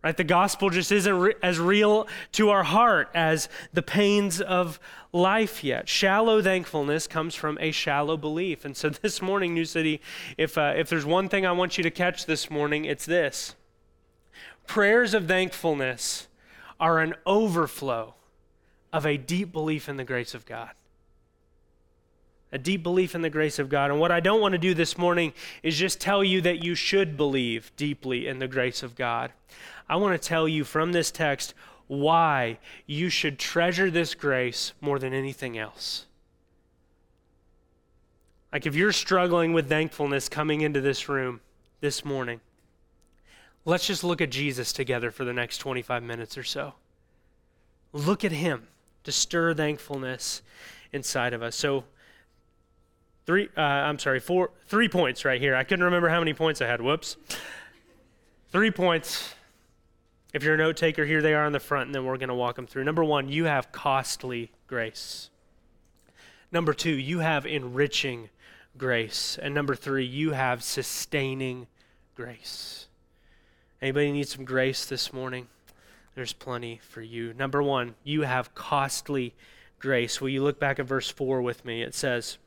Right? 0.05 0.15
The 0.15 0.23
gospel 0.23 0.69
just 0.69 0.93
isn't 0.93 1.19
re- 1.19 1.35
as 1.43 1.59
real 1.59 2.07
to 2.33 2.51
our 2.51 2.63
heart 2.63 3.09
as 3.15 3.49
the 3.73 3.81
pains 3.81 4.39
of 4.39 4.79
life 5.15 5.65
yet. 5.65 5.89
Shallow 5.89 6.43
thankfulness 6.43 7.07
comes 7.07 7.35
from 7.35 7.57
a 7.59 7.71
shallow 7.71 8.19
belief. 8.19 8.67
And 8.67 8.77
so 8.77 8.91
this 9.03 9.23
morning, 9.23 9.55
New 9.55 9.65
City, 9.65 10.03
if, 10.37 10.59
uh, 10.59 10.75
if 10.77 10.91
there's 10.91 11.07
one 11.07 11.31
thing 11.31 11.47
I 11.47 11.53
want 11.53 11.79
you 11.79 11.83
to 11.85 11.91
catch 11.91 12.27
this 12.27 12.51
morning, 12.51 12.85
it's 12.85 13.07
this 13.07 13.55
prayers 14.67 15.15
of 15.15 15.27
thankfulness 15.27 16.29
are 16.79 17.01
an 17.01 17.15
overflow 17.25 18.15
of 18.93 19.07
a 19.07 19.17
deep 19.17 19.53
belief 19.53 19.89
in 19.89 19.97
the 19.97 20.05
grace 20.05 20.35
of 20.35 20.45
God 20.45 20.71
a 22.55 22.59
deep 22.59 22.85
belief 22.85 23.17
in 23.17 23.21
the 23.21 23.29
grace 23.29 23.59
of 23.59 23.69
God. 23.69 23.91
And 23.91 23.99
what 23.99 24.13
I 24.13 24.21
don't 24.21 24.41
want 24.41 24.53
to 24.53 24.59
do 24.59 24.75
this 24.75 24.97
morning 24.97 25.33
is 25.65 25.77
just 25.77 26.01
tell 26.01 26.23
you 26.23 26.41
that 26.43 26.63
you 26.63 26.77
should 26.77 27.17
believe 27.17 27.73
deeply 27.77 28.29
in 28.29 28.39
the 28.39 28.47
grace 28.47 28.85
of 28.85 28.95
God. 28.95 29.33
I 29.89 29.97
want 29.97 30.21
to 30.21 30.29
tell 30.29 30.47
you 30.47 30.63
from 30.63 30.93
this 30.93 31.11
text 31.11 31.53
why 31.89 32.59
you 32.87 33.11
should 33.11 33.41
treasure 33.41 33.91
this 33.91 34.15
grace 34.15 34.73
more 34.81 35.01
than 35.01 35.13
anything 35.13 35.59
else. 35.59 36.07
Like 38.53 38.67
if 38.67 38.77
you're 38.77 38.93
struggling 38.93 39.53
with 39.53 39.69
thankfulness 39.69 40.29
coming 40.29 40.61
into 40.61 40.81
this 40.81 41.09
room 41.09 41.41
this 41.81 42.05
morning, 42.05 42.41
let's 43.65 43.85
just 43.85 44.05
look 44.05 44.21
at 44.21 44.31
Jesus 44.31 44.73
together 44.73 45.11
for 45.11 45.25
the 45.25 45.33
next 45.33 45.59
25 45.59 46.05
minutes 46.05 46.39
or 46.39 46.45
so. 46.45 46.75
Look 47.93 48.25
at 48.25 48.31
him 48.31 48.69
to 49.03 49.11
stir 49.11 49.55
thankfulness 49.55 50.41
inside 50.93 51.33
of 51.33 51.43
us. 51.43 51.57
So, 51.57 51.83
three, 53.27 53.49
uh, 53.57 53.61
I'm 53.61 53.99
sorry, 53.99 54.21
four, 54.21 54.51
three 54.67 54.89
points 54.89 55.25
right 55.25 55.41
here. 55.41 55.55
I 55.55 55.65
couldn't 55.65 55.85
remember 55.85 56.09
how 56.09 56.19
many 56.19 56.35
points 56.35 56.61
I 56.61 56.67
had. 56.67 56.81
Whoops. 56.81 57.17
Three 58.51 58.71
points 58.71 59.35
if 60.35 60.43
you're 60.43 60.55
a 60.55 60.59
note 60.59 60.77
taker, 60.77 61.05
here 61.05 61.23
they 61.23 61.33
are 61.33 61.47
on 61.47 61.53
the 61.53 61.61
front, 61.61 61.87
and 61.87 61.95
then 61.95 62.05
we're 62.05 62.19
going 62.19 62.29
to 62.29 62.35
walk 62.35 62.57
them 62.57 62.67
through. 62.67 62.83
Number 62.83 63.05
one, 63.05 63.29
you 63.29 63.45
have 63.45 63.71
costly 63.71 64.51
grace. 64.67 65.31
Number 66.51 66.75
two, 66.75 66.91
you 66.91 67.21
have 67.21 67.47
enriching 67.47 68.31
grace. 68.77 69.39
And 69.41 69.55
number 69.55 69.77
three, 69.77 70.05
you 70.05 70.33
have 70.33 70.65
sustaining 70.65 71.69
grace. 72.17 72.89
Anybody 73.81 74.11
need 74.11 74.27
some 74.27 74.45
grace 74.45 74.87
this 74.87 75.13
morning? 75.13 75.47
There's 76.17 76.33
plenty 76.33 76.81
for 76.83 77.01
you. 77.01 77.33
Number 77.35 77.63
one, 77.63 77.95
you 78.03 78.23
have 78.23 78.57
costly 78.57 79.35
grace. 79.79 80.21
Will 80.21 80.31
you 80.31 80.43
look 80.43 80.59
back 80.59 80.81
at 80.81 80.87
verse 80.87 81.09
4 81.09 81.43
with 81.43 81.65
me? 81.65 81.83
It 81.83 81.95
says, 81.95 82.39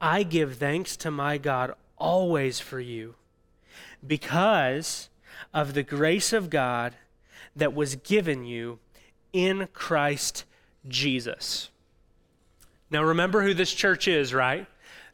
I 0.00 0.22
give 0.22 0.56
thanks 0.56 0.96
to 0.98 1.10
my 1.10 1.38
God 1.38 1.74
always 1.96 2.60
for 2.60 2.80
you 2.80 3.14
because 4.06 5.08
of 5.52 5.74
the 5.74 5.82
grace 5.82 6.32
of 6.32 6.50
God 6.50 6.94
that 7.56 7.74
was 7.74 7.96
given 7.96 8.44
you 8.44 8.78
in 9.32 9.68
Christ 9.72 10.44
Jesus. 10.86 11.70
Now, 12.90 13.02
remember 13.02 13.42
who 13.42 13.54
this 13.54 13.72
church 13.72 14.08
is, 14.08 14.32
right? 14.32 14.66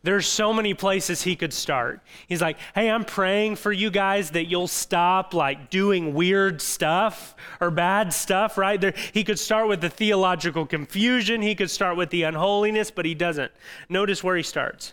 There's 0.05 0.27
so 0.27 0.53
many 0.53 0.75
places 0.75 1.23
he 1.23 1.35
could 1.35 1.53
start. 1.53 2.01
He's 2.29 2.43
like, 2.43 2.59
hey, 2.75 2.91
I'm 2.91 3.05
praying 3.05 3.57
for 3.57 3.73
you 3.73 3.91
guys 3.91 4.31
that 4.33 4.45
you'll 4.45 4.69
stop 4.69 5.35
like 5.35 5.71
doing 5.71 6.15
weird 6.15 6.61
stuff 6.61 7.35
or 7.61 7.71
bad 7.71 8.13
stuff, 8.13 8.57
right? 8.57 8.81
There, 8.81 8.95
he 9.13 9.25
could 9.25 9.39
start 9.39 9.67
with 9.67 9.81
the 9.81 9.89
theological 9.89 10.67
confusion, 10.67 11.41
he 11.41 11.55
could 11.55 11.71
start 11.71 11.97
with 11.97 12.11
the 12.11 12.23
unholiness, 12.25 12.91
but 12.91 13.07
he 13.07 13.15
doesn't. 13.15 13.51
Notice 13.89 14.23
where 14.23 14.37
he 14.37 14.43
starts. 14.43 14.93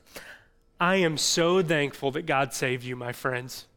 I 0.79 0.95
am 0.95 1.17
so 1.17 1.61
thankful 1.61 2.11
that 2.11 2.25
God 2.25 2.53
saved 2.53 2.83
you, 2.83 2.95
my 2.95 3.11
friends 3.11 3.67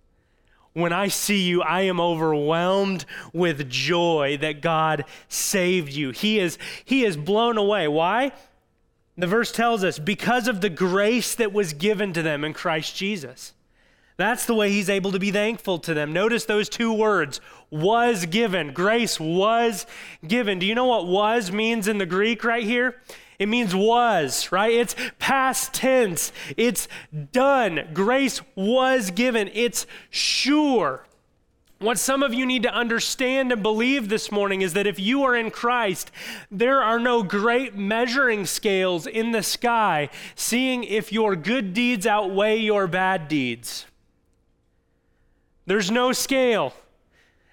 when 0.74 0.92
I 0.92 1.06
see 1.06 1.40
you, 1.42 1.62
I 1.62 1.82
am 1.82 2.00
overwhelmed 2.00 3.04
with 3.32 3.70
joy 3.70 4.38
that 4.40 4.60
God 4.60 5.04
saved 5.28 5.92
you. 5.92 6.10
He 6.10 6.40
is, 6.40 6.58
he 6.84 7.04
is 7.04 7.16
blown 7.16 7.56
away. 7.56 7.86
Why? 7.86 8.32
The 9.16 9.26
verse 9.26 9.52
tells 9.52 9.84
us 9.84 9.98
because 9.98 10.48
of 10.48 10.60
the 10.60 10.70
grace 10.70 11.34
that 11.36 11.52
was 11.52 11.72
given 11.72 12.12
to 12.14 12.22
them 12.22 12.44
in 12.44 12.52
Christ 12.52 12.96
Jesus. 12.96 13.52
That's 14.16 14.44
the 14.44 14.54
way 14.54 14.70
he's 14.70 14.90
able 14.90 15.12
to 15.12 15.18
be 15.18 15.32
thankful 15.32 15.78
to 15.80 15.94
them. 15.94 16.12
Notice 16.12 16.44
those 16.44 16.68
two 16.68 16.92
words 16.92 17.40
was 17.70 18.26
given. 18.26 18.72
Grace 18.72 19.18
was 19.18 19.86
given. 20.26 20.58
Do 20.58 20.66
you 20.66 20.74
know 20.74 20.84
what 20.86 21.06
was 21.06 21.50
means 21.50 21.88
in 21.88 21.98
the 21.98 22.06
Greek 22.06 22.44
right 22.44 22.62
here? 22.62 23.00
It 23.38 23.48
means 23.48 23.74
was, 23.74 24.52
right? 24.52 24.72
It's 24.72 24.94
past 25.18 25.74
tense. 25.74 26.32
It's 26.56 26.86
done. 27.32 27.88
Grace 27.92 28.40
was 28.54 29.10
given. 29.10 29.50
It's 29.52 29.86
sure. 30.10 31.06
What 31.84 31.98
some 31.98 32.22
of 32.22 32.32
you 32.32 32.46
need 32.46 32.62
to 32.62 32.74
understand 32.74 33.52
and 33.52 33.62
believe 33.62 34.08
this 34.08 34.32
morning 34.32 34.62
is 34.62 34.72
that 34.72 34.86
if 34.86 34.98
you 34.98 35.22
are 35.24 35.36
in 35.36 35.50
Christ, 35.50 36.10
there 36.50 36.82
are 36.82 36.98
no 36.98 37.22
great 37.22 37.76
measuring 37.76 38.46
scales 38.46 39.06
in 39.06 39.32
the 39.32 39.42
sky 39.42 40.08
seeing 40.34 40.84
if 40.84 41.12
your 41.12 41.36
good 41.36 41.74
deeds 41.74 42.06
outweigh 42.06 42.56
your 42.56 42.86
bad 42.86 43.28
deeds. 43.28 43.84
There's 45.66 45.90
no 45.90 46.12
scale. 46.12 46.72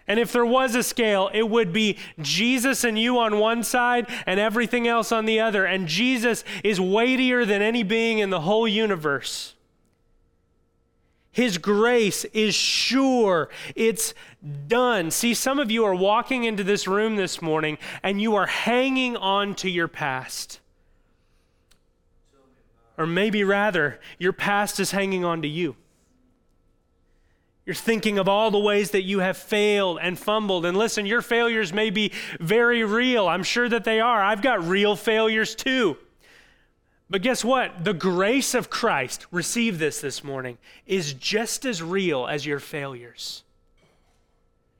And 0.07 0.17
if 0.17 0.31
there 0.31 0.45
was 0.45 0.75
a 0.75 0.83
scale, 0.83 1.29
it 1.33 1.49
would 1.49 1.73
be 1.73 1.97
Jesus 2.21 2.85
and 2.85 2.97
you 2.97 3.19
on 3.19 3.37
one 3.37 3.63
side 3.63 4.07
and 4.25 4.39
everything 4.39 4.87
else 4.87 5.11
on 5.11 5.25
the 5.25 5.41
other. 5.41 5.65
And 5.65 5.89
Jesus 5.89 6.45
is 6.63 6.79
weightier 6.79 7.45
than 7.45 7.61
any 7.61 7.83
being 7.83 8.19
in 8.19 8.29
the 8.29 8.41
whole 8.41 8.67
universe. 8.67 9.55
His 11.31 11.57
grace 11.57 12.25
is 12.25 12.53
sure. 12.53 13.49
It's 13.75 14.13
done. 14.67 15.11
See, 15.11 15.33
some 15.33 15.59
of 15.59 15.71
you 15.71 15.85
are 15.85 15.95
walking 15.95 16.43
into 16.43 16.63
this 16.63 16.87
room 16.87 17.15
this 17.15 17.41
morning 17.41 17.77
and 18.03 18.21
you 18.21 18.35
are 18.35 18.47
hanging 18.47 19.15
on 19.15 19.55
to 19.55 19.69
your 19.69 19.87
past. 19.87 20.59
Or 22.97 23.07
maybe 23.07 23.43
rather, 23.43 23.99
your 24.19 24.33
past 24.33 24.79
is 24.79 24.91
hanging 24.91 25.23
on 25.23 25.41
to 25.41 25.47
you. 25.47 25.75
You're 27.65 27.75
thinking 27.75 28.19
of 28.19 28.27
all 28.27 28.51
the 28.51 28.59
ways 28.59 28.91
that 28.91 29.03
you 29.03 29.19
have 29.19 29.37
failed 29.37 29.99
and 30.01 30.19
fumbled. 30.19 30.65
And 30.65 30.75
listen, 30.75 31.05
your 31.05 31.21
failures 31.21 31.71
may 31.71 31.91
be 31.91 32.11
very 32.39 32.83
real. 32.83 33.27
I'm 33.27 33.43
sure 33.43 33.69
that 33.69 33.85
they 33.85 34.01
are. 34.01 34.21
I've 34.21 34.41
got 34.41 34.67
real 34.67 34.97
failures 34.97 35.55
too. 35.55 35.97
But 37.11 37.21
guess 37.21 37.43
what? 37.43 37.83
The 37.83 37.93
grace 37.93 38.53
of 38.53 38.69
Christ, 38.69 39.27
receive 39.31 39.79
this 39.79 39.99
this 39.99 40.23
morning, 40.23 40.57
is 40.87 41.11
just 41.11 41.65
as 41.65 41.83
real 41.83 42.25
as 42.25 42.45
your 42.45 42.59
failures. 42.59 43.43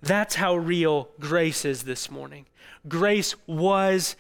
That's 0.02 0.36
how 0.36 0.56
real 0.56 1.10
grace 1.20 1.66
is 1.66 1.84
this 1.84 2.10
morning. 2.10 2.46
Grace 2.88 3.36
was 3.48 4.16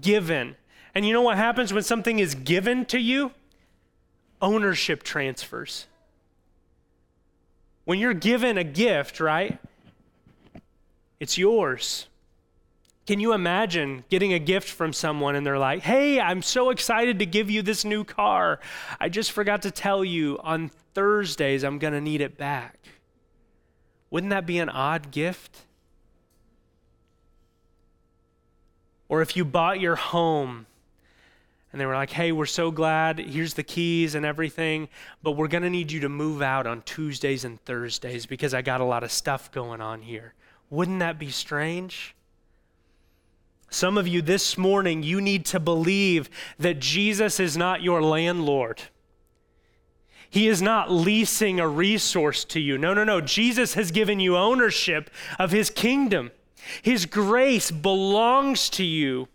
given. 0.00 0.56
And 0.94 1.06
you 1.06 1.12
know 1.12 1.20
what 1.20 1.36
happens 1.36 1.70
when 1.70 1.82
something 1.82 2.18
is 2.18 2.34
given 2.34 2.86
to 2.86 2.98
you? 2.98 3.32
Ownership 4.40 5.02
transfers. 5.02 5.86
When 7.84 7.98
you're 7.98 8.14
given 8.14 8.56
a 8.56 8.64
gift, 8.64 9.20
right? 9.20 9.58
It's 11.20 11.36
yours. 11.36 12.06
Can 13.10 13.18
you 13.18 13.32
imagine 13.32 14.04
getting 14.08 14.34
a 14.34 14.38
gift 14.38 14.68
from 14.68 14.92
someone 14.92 15.34
and 15.34 15.44
they're 15.44 15.58
like, 15.58 15.82
hey, 15.82 16.20
I'm 16.20 16.42
so 16.42 16.70
excited 16.70 17.18
to 17.18 17.26
give 17.26 17.50
you 17.50 17.60
this 17.60 17.84
new 17.84 18.04
car. 18.04 18.60
I 19.00 19.08
just 19.08 19.32
forgot 19.32 19.62
to 19.62 19.72
tell 19.72 20.04
you 20.04 20.38
on 20.44 20.70
Thursdays 20.94 21.64
I'm 21.64 21.80
going 21.80 21.92
to 21.92 22.00
need 22.00 22.20
it 22.20 22.38
back. 22.38 22.78
Wouldn't 24.10 24.30
that 24.30 24.46
be 24.46 24.60
an 24.60 24.68
odd 24.68 25.10
gift? 25.10 25.62
Or 29.08 29.22
if 29.22 29.36
you 29.36 29.44
bought 29.44 29.80
your 29.80 29.96
home 29.96 30.66
and 31.72 31.80
they 31.80 31.86
were 31.86 31.94
like, 31.94 32.12
hey, 32.12 32.30
we're 32.30 32.46
so 32.46 32.70
glad. 32.70 33.18
Here's 33.18 33.54
the 33.54 33.64
keys 33.64 34.14
and 34.14 34.24
everything, 34.24 34.88
but 35.20 35.32
we're 35.32 35.48
going 35.48 35.64
to 35.64 35.70
need 35.70 35.90
you 35.90 35.98
to 35.98 36.08
move 36.08 36.42
out 36.42 36.64
on 36.64 36.82
Tuesdays 36.82 37.44
and 37.44 37.60
Thursdays 37.64 38.26
because 38.26 38.54
I 38.54 38.62
got 38.62 38.80
a 38.80 38.84
lot 38.84 39.02
of 39.02 39.10
stuff 39.10 39.50
going 39.50 39.80
on 39.80 40.02
here. 40.02 40.34
Wouldn't 40.70 41.00
that 41.00 41.18
be 41.18 41.30
strange? 41.30 42.14
Some 43.70 43.96
of 43.96 44.08
you 44.08 44.20
this 44.20 44.58
morning, 44.58 45.04
you 45.04 45.20
need 45.20 45.46
to 45.46 45.60
believe 45.60 46.28
that 46.58 46.80
Jesus 46.80 47.38
is 47.38 47.56
not 47.56 47.82
your 47.82 48.02
landlord. 48.02 48.82
He 50.28 50.48
is 50.48 50.60
not 50.60 50.90
leasing 50.90 51.58
a 51.58 51.68
resource 51.68 52.44
to 52.46 52.60
you. 52.60 52.76
No, 52.78 52.94
no, 52.94 53.04
no. 53.04 53.20
Jesus 53.20 53.74
has 53.74 53.90
given 53.90 54.20
you 54.20 54.36
ownership 54.36 55.10
of 55.38 55.52
his 55.52 55.70
kingdom. 55.70 56.30
His 56.82 57.06
grace 57.06 57.70
belongs 57.70 58.68
to 58.70 58.84
you. 58.84 59.28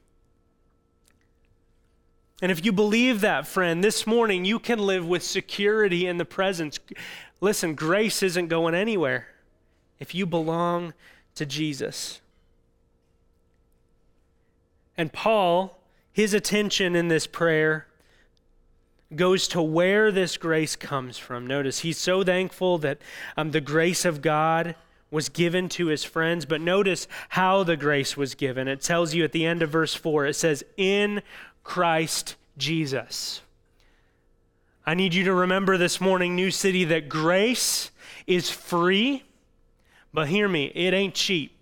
And 2.41 2.51
if 2.51 2.63
you 2.65 2.71
believe 2.71 3.21
that, 3.21 3.47
friend, 3.47 3.83
this 3.83 4.05
morning 4.05 4.45
you 4.45 4.59
can 4.59 4.79
live 4.79 5.07
with 5.07 5.23
security 5.23 6.07
in 6.07 6.17
the 6.17 6.25
presence. 6.25 6.79
Listen, 7.39 7.73
grace 7.73 8.21
isn't 8.21 8.47
going 8.47 8.75
anywhere 8.75 9.27
if 9.99 10.13
you 10.13 10.25
belong 10.25 10.93
to 11.36 11.45
Jesus. 11.45 12.21
And 14.97 15.12
Paul, 15.12 15.79
his 16.12 16.34
attention 16.34 16.95
in 16.95 17.08
this 17.08 17.27
prayer 17.27 17.88
goes 19.15 19.47
to 19.49 19.62
where 19.62 20.12
this 20.12 20.38
grace 20.38 20.75
comes 20.75 21.17
from. 21.17 21.45
Notice 21.45 21.79
he's 21.79 21.97
so 21.97 22.23
thankful 22.23 22.77
that 22.79 22.99
um, 23.38 23.51
the 23.51 23.62
grace 23.62 24.05
of 24.05 24.21
God 24.21 24.75
was 25.12 25.29
given 25.29 25.69
to 25.69 25.88
his 25.88 26.03
friends, 26.03 26.45
but 26.45 26.60
notice 26.60 27.08
how 27.29 27.63
the 27.63 27.77
grace 27.77 28.17
was 28.17 28.36
given. 28.36 28.67
It 28.67 28.81
tells 28.81 29.13
you 29.13 29.23
at 29.23 29.31
the 29.31 29.45
end 29.45 29.62
of 29.62 29.69
verse 29.69 29.93
4, 29.93 30.25
it 30.25 30.34
says, 30.34 30.63
In 30.77 31.21
Christ 31.63 32.36
Jesus. 32.58 33.41
I 34.86 34.93
need 34.93 35.13
you 35.13 35.23
to 35.25 35.34
remember 35.34 35.77
this 35.77 35.99
morning, 36.01 36.36
New 36.36 36.51
City, 36.51 36.84
that 36.86 37.10
grace 37.10 37.91
is 38.27 38.49
free, 38.49 39.23
but 40.13 40.27
hear 40.27 40.47
me, 40.47 40.71
it 40.75 40.93
ain't 40.93 41.15
cheap. 41.15 41.54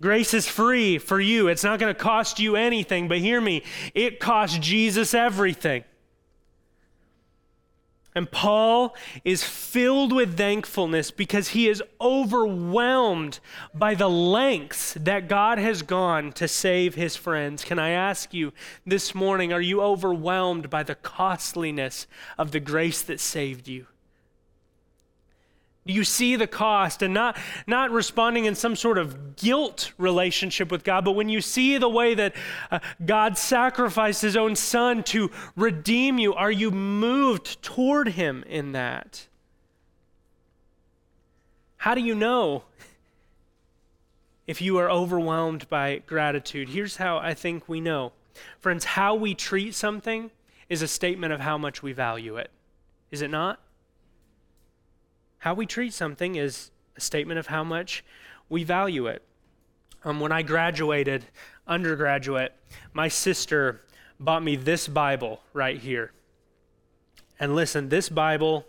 Grace 0.00 0.32
is 0.32 0.46
free 0.46 0.98
for 0.98 1.20
you. 1.20 1.48
It's 1.48 1.64
not 1.64 1.80
going 1.80 1.92
to 1.92 2.00
cost 2.00 2.38
you 2.38 2.54
anything, 2.54 3.08
but 3.08 3.18
hear 3.18 3.40
me, 3.40 3.64
it 3.94 4.20
cost 4.20 4.60
Jesus 4.60 5.12
everything. 5.12 5.84
And 8.14 8.30
Paul 8.30 8.96
is 9.24 9.44
filled 9.44 10.12
with 10.12 10.36
thankfulness 10.36 11.12
because 11.12 11.50
he 11.50 11.68
is 11.68 11.82
overwhelmed 12.00 13.38
by 13.72 13.94
the 13.94 14.08
lengths 14.08 14.94
that 14.94 15.28
God 15.28 15.58
has 15.58 15.82
gone 15.82 16.32
to 16.32 16.48
save 16.48 16.96
his 16.96 17.14
friends. 17.14 17.64
Can 17.64 17.78
I 17.78 17.90
ask 17.90 18.34
you 18.34 18.52
this 18.84 19.14
morning, 19.14 19.52
are 19.52 19.60
you 19.60 19.80
overwhelmed 19.80 20.68
by 20.68 20.82
the 20.82 20.96
costliness 20.96 22.08
of 22.36 22.50
the 22.50 22.60
grace 22.60 23.02
that 23.02 23.20
saved 23.20 23.68
you? 23.68 23.86
You 25.88 26.04
see 26.04 26.36
the 26.36 26.46
cost 26.46 27.02
and 27.02 27.14
not, 27.14 27.36
not 27.66 27.90
responding 27.90 28.44
in 28.44 28.54
some 28.54 28.76
sort 28.76 28.98
of 28.98 29.36
guilt 29.36 29.92
relationship 29.96 30.70
with 30.70 30.84
God, 30.84 31.04
but 31.04 31.12
when 31.12 31.28
you 31.28 31.40
see 31.40 31.78
the 31.78 31.88
way 31.88 32.14
that 32.14 32.34
uh, 32.70 32.78
God 33.04 33.38
sacrificed 33.38 34.22
his 34.22 34.36
own 34.36 34.54
son 34.54 35.02
to 35.04 35.30
redeem 35.56 36.18
you, 36.18 36.34
are 36.34 36.50
you 36.50 36.70
moved 36.70 37.62
toward 37.62 38.08
him 38.08 38.44
in 38.46 38.72
that? 38.72 39.26
How 41.78 41.94
do 41.94 42.02
you 42.02 42.14
know 42.14 42.64
if 44.46 44.60
you 44.60 44.76
are 44.78 44.90
overwhelmed 44.90 45.68
by 45.68 46.02
gratitude? 46.06 46.68
Here's 46.68 46.96
how 46.96 47.18
I 47.18 47.32
think 47.32 47.68
we 47.68 47.80
know. 47.80 48.12
Friends, 48.58 48.84
how 48.84 49.14
we 49.14 49.34
treat 49.34 49.74
something 49.74 50.30
is 50.68 50.82
a 50.82 50.88
statement 50.88 51.32
of 51.32 51.40
how 51.40 51.56
much 51.56 51.82
we 51.82 51.92
value 51.92 52.36
it. 52.36 52.50
Is 53.10 53.22
it 53.22 53.30
not? 53.30 53.58
How 55.38 55.54
we 55.54 55.66
treat 55.66 55.92
something 55.92 56.34
is 56.34 56.70
a 56.96 57.00
statement 57.00 57.38
of 57.38 57.46
how 57.46 57.64
much 57.64 58.04
we 58.48 58.64
value 58.64 59.06
it. 59.06 59.22
Um, 60.04 60.20
when 60.20 60.32
I 60.32 60.42
graduated 60.42 61.26
undergraduate, 61.66 62.54
my 62.92 63.08
sister 63.08 63.82
bought 64.18 64.42
me 64.42 64.56
this 64.56 64.88
Bible 64.88 65.40
right 65.52 65.78
here. 65.78 66.12
And 67.38 67.54
listen, 67.54 67.88
this 67.88 68.08
Bible, 68.08 68.66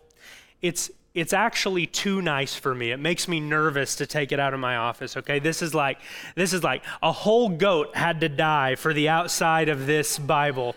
it's 0.62 0.92
it's 1.16 1.34
actually 1.34 1.88
too 1.88 2.22
nice 2.22 2.54
for 2.54 2.76
me. 2.76 2.92
It 2.92 3.00
makes 3.00 3.28
me 3.28 3.40
nervous 3.40 3.96
to 3.96 4.06
take 4.06 4.32
it 4.32 4.40
out 4.40 4.54
of 4.54 4.60
my 4.60 4.76
office, 4.76 5.18
okay? 5.18 5.40
This 5.40 5.64
is 5.64 5.74
like 5.74 6.00
this 6.36 6.54
is 6.54 6.64
like 6.64 6.84
a 7.02 7.12
whole 7.12 7.50
goat 7.50 7.96
had 7.96 8.22
to 8.22 8.30
die 8.30 8.76
for 8.76 8.94
the 8.94 9.10
outside 9.10 9.70
of 9.70 9.88
this 9.88 10.20
Bible. 10.20 10.76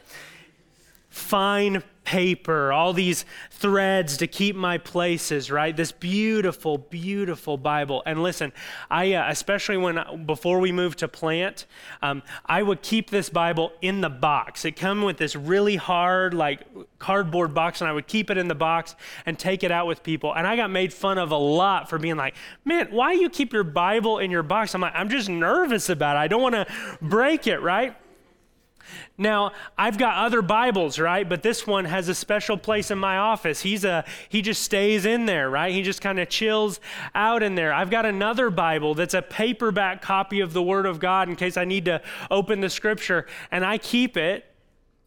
Fine 1.11 1.83
paper, 2.05 2.73
all 2.73 2.93
these 2.93 3.25
threads 3.51 4.17
to 4.17 4.27
keep 4.27 4.57
my 4.57 4.79
places, 4.79 5.51
right? 5.51 5.77
This 5.77 5.93
beautiful, 5.93 6.79
beautiful 6.79 7.57
Bible. 7.57 8.03
And 8.07 8.23
listen, 8.23 8.53
I 8.91 9.15
uh, 9.15 9.31
especially 9.31 9.77
when 9.77 10.27
before 10.27 10.59
we 10.59 10.73
moved 10.73 10.99
to 11.01 11.09
plant, 11.09 11.67
um, 12.03 12.23
I 12.47 12.63
would 12.63 12.83
keep 12.83 13.11
this 13.11 13.29
Bible 13.29 13.73
in 13.81 14.01
the 14.01 14.11
box. 14.11 14.65
It 14.65 14.73
come 14.73 15.03
with 15.03 15.17
this 15.17 15.37
really 15.37 15.77
hard, 15.77 16.35
like 16.35 16.67
cardboard 16.99 17.55
box, 17.55 17.81
and 17.81 17.89
I 17.89 17.93
would 17.93 18.07
keep 18.07 18.31
it 18.31 18.39
in 18.39 18.49
the 18.49 18.55
box 18.55 18.95
and 19.27 19.39
take 19.39 19.63
it 19.63 19.71
out 19.71 19.87
with 19.87 20.03
people. 20.03 20.35
And 20.35 20.47
I 20.47 20.57
got 20.57 20.71
made 20.71 20.93
fun 20.93 21.19
of 21.19 21.31
a 21.31 21.37
lot 21.37 21.89
for 21.89 21.99
being 21.99 22.17
like, 22.17 22.35
"Man, 22.65 22.89
why 22.91 23.15
do 23.15 23.21
you 23.21 23.31
keep 23.31 23.53
your 23.53 23.65
Bible 23.65 24.19
in 24.19 24.31
your 24.31 24.43
box?" 24.43 24.75
I'm 24.75 24.81
like, 24.81 24.95
"I'm 24.95 25.09
just 25.09 25.29
nervous 25.29 25.89
about 25.89 26.17
it. 26.17 26.21
I 26.21 26.29
don't 26.29 26.43
want 26.43 26.55
to 26.55 26.67
break 27.01 27.47
it, 27.47 27.59
right?" 27.59 27.97
Now, 29.19 29.53
I've 29.77 29.99
got 29.99 30.25
other 30.25 30.43
Bibles, 30.43 30.99
right? 30.99 31.29
But 31.29 31.43
this 31.43 31.67
one 31.67 31.85
has 31.85 32.09
a 32.09 32.15
special 32.15 32.57
place 32.57 32.91
in 32.91 32.99
my 32.99 33.19
office. 33.19 33.61
He's 33.61 33.85
a 33.85 34.05
he 34.29 34.43
just 34.43 34.63
stays 34.63 35.05
in 35.05 35.27
there, 35.27 35.51
right? 35.51 35.73
He 35.73 35.83
just 35.83 36.01
kind 36.01 36.19
of 36.19 36.29
chills 36.29 36.81
out 37.15 37.43
in 37.43 37.55
there. 37.55 37.73
I've 37.73 37.91
got 37.91 38.07
another 38.07 38.51
Bible 38.51 38.95
that's 38.95 39.15
a 39.15 39.23
paperback 39.23 40.03
copy 40.03 40.41
of 40.41 40.53
the 40.53 40.63
Word 40.63 40.87
of 40.87 41.01
God 41.01 41.29
in 41.29 41.37
case 41.37 41.57
I 41.57 41.65
need 41.65 41.85
to 41.87 42.03
open 42.31 42.61
the 42.61 42.71
scripture, 42.71 43.27
and 43.51 43.65
I 43.65 43.79
keep 43.79 44.17
it 44.17 44.47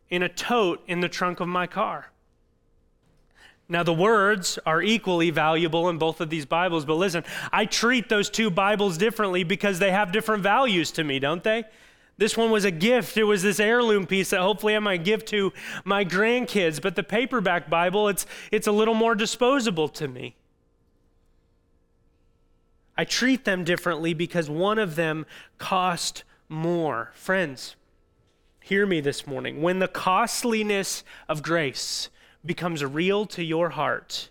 in 0.09 0.23
a 0.23 0.29
tote 0.29 0.83
in 0.87 0.99
the 0.99 1.09
trunk 1.09 1.39
of 1.39 1.47
my 1.47 1.67
car. 1.67 2.11
Now, 3.67 3.81
the 3.81 3.93
words 3.93 4.59
are 4.65 4.81
equally 4.81 5.31
valuable 5.31 5.89
in 5.89 5.97
both 5.97 6.21
of 6.21 6.29
these 6.29 6.45
Bibles, 6.45 6.85
but 6.85 6.95
listen, 6.95 7.23
I 7.51 7.65
treat 7.65 8.09
those 8.09 8.29
two 8.29 8.51
Bibles 8.51 8.97
differently 8.97 9.43
because 9.43 9.79
they 9.79 9.91
have 9.91 10.11
different 10.11 10.43
values 10.43 10.91
to 10.91 11.03
me, 11.03 11.17
don't 11.17 11.43
they? 11.43 11.63
This 12.17 12.37
one 12.37 12.49
was 12.49 12.63
a 12.63 12.71
gift. 12.71 13.17
It 13.17 13.25
was 13.25 13.43
this 13.43 13.59
heirloom 13.59 14.07
piece 14.07 14.29
that 14.29 14.39
hopefully 14.39 14.75
I 14.75 14.79
might 14.79 15.03
give 15.03 15.25
to 15.25 15.51
my 15.83 16.05
grandkids. 16.05 16.81
But 16.81 16.95
the 16.95 17.03
paperback 17.03 17.69
Bible, 17.69 18.07
it's, 18.07 18.25
it's 18.51 18.67
a 18.67 18.71
little 18.71 18.93
more 18.93 19.15
disposable 19.15 19.89
to 19.89 20.07
me. 20.07 20.35
I 22.97 23.03
treat 23.03 23.43
them 23.43 23.65
differently 23.65 24.13
because 24.13 24.49
one 24.49 24.79
of 24.79 24.95
them 24.95 25.25
cost 25.57 26.23
more. 26.47 27.11
Friends, 27.13 27.75
hear 28.61 28.85
me 28.85 29.01
this 29.01 29.27
morning. 29.27 29.61
When 29.61 29.79
the 29.79 29.89
costliness 29.89 31.03
of 31.27 31.43
grace 31.43 32.09
becomes 32.45 32.85
real 32.85 33.25
to 33.25 33.43
your 33.43 33.71
heart, 33.71 34.29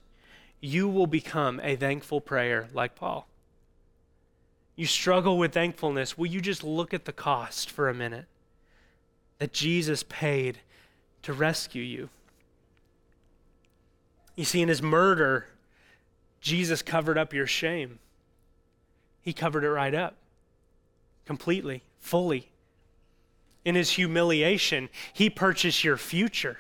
you 0.61 0.89
will 0.89 1.07
become 1.07 1.61
a 1.63 1.77
thankful 1.77 2.23
prayer 2.23 2.69
like 2.73 2.95
Paul 2.95 3.29
you 4.77 4.87
struggle 4.87 5.39
with 5.39 5.53
thankfulness, 5.53 6.19
will 6.19 6.27
you 6.27 6.41
just 6.41 6.65
look 6.65 6.93
at 6.93 7.05
the 7.05 7.13
cost 7.13 7.71
for 7.71 7.89
a 7.89 7.95
minute 7.95 8.27
that 9.39 9.53
Jesus 9.53 10.05
paid 10.09 10.59
to 11.23 11.33
rescue 11.33 11.83
you? 11.83 12.09
You 14.35 14.45
see, 14.45 14.63
in 14.63 14.69
his 14.69 14.83
murder, 14.83 15.47
Jesus 16.41 16.83
covered 16.83 17.17
up 17.17 17.33
your 17.33 17.47
shame. 17.47 18.01
He 19.23 19.33
covered 19.33 19.65
it 19.65 19.71
right 19.71 19.95
up, 19.95 20.17
completely, 21.25 21.83
fully. 22.01 22.49
In 23.65 23.77
his 23.77 23.91
humiliation, 23.91 24.89
he 25.13 25.31
purchased 25.31 25.85
your 25.85 25.97
future 25.97 26.59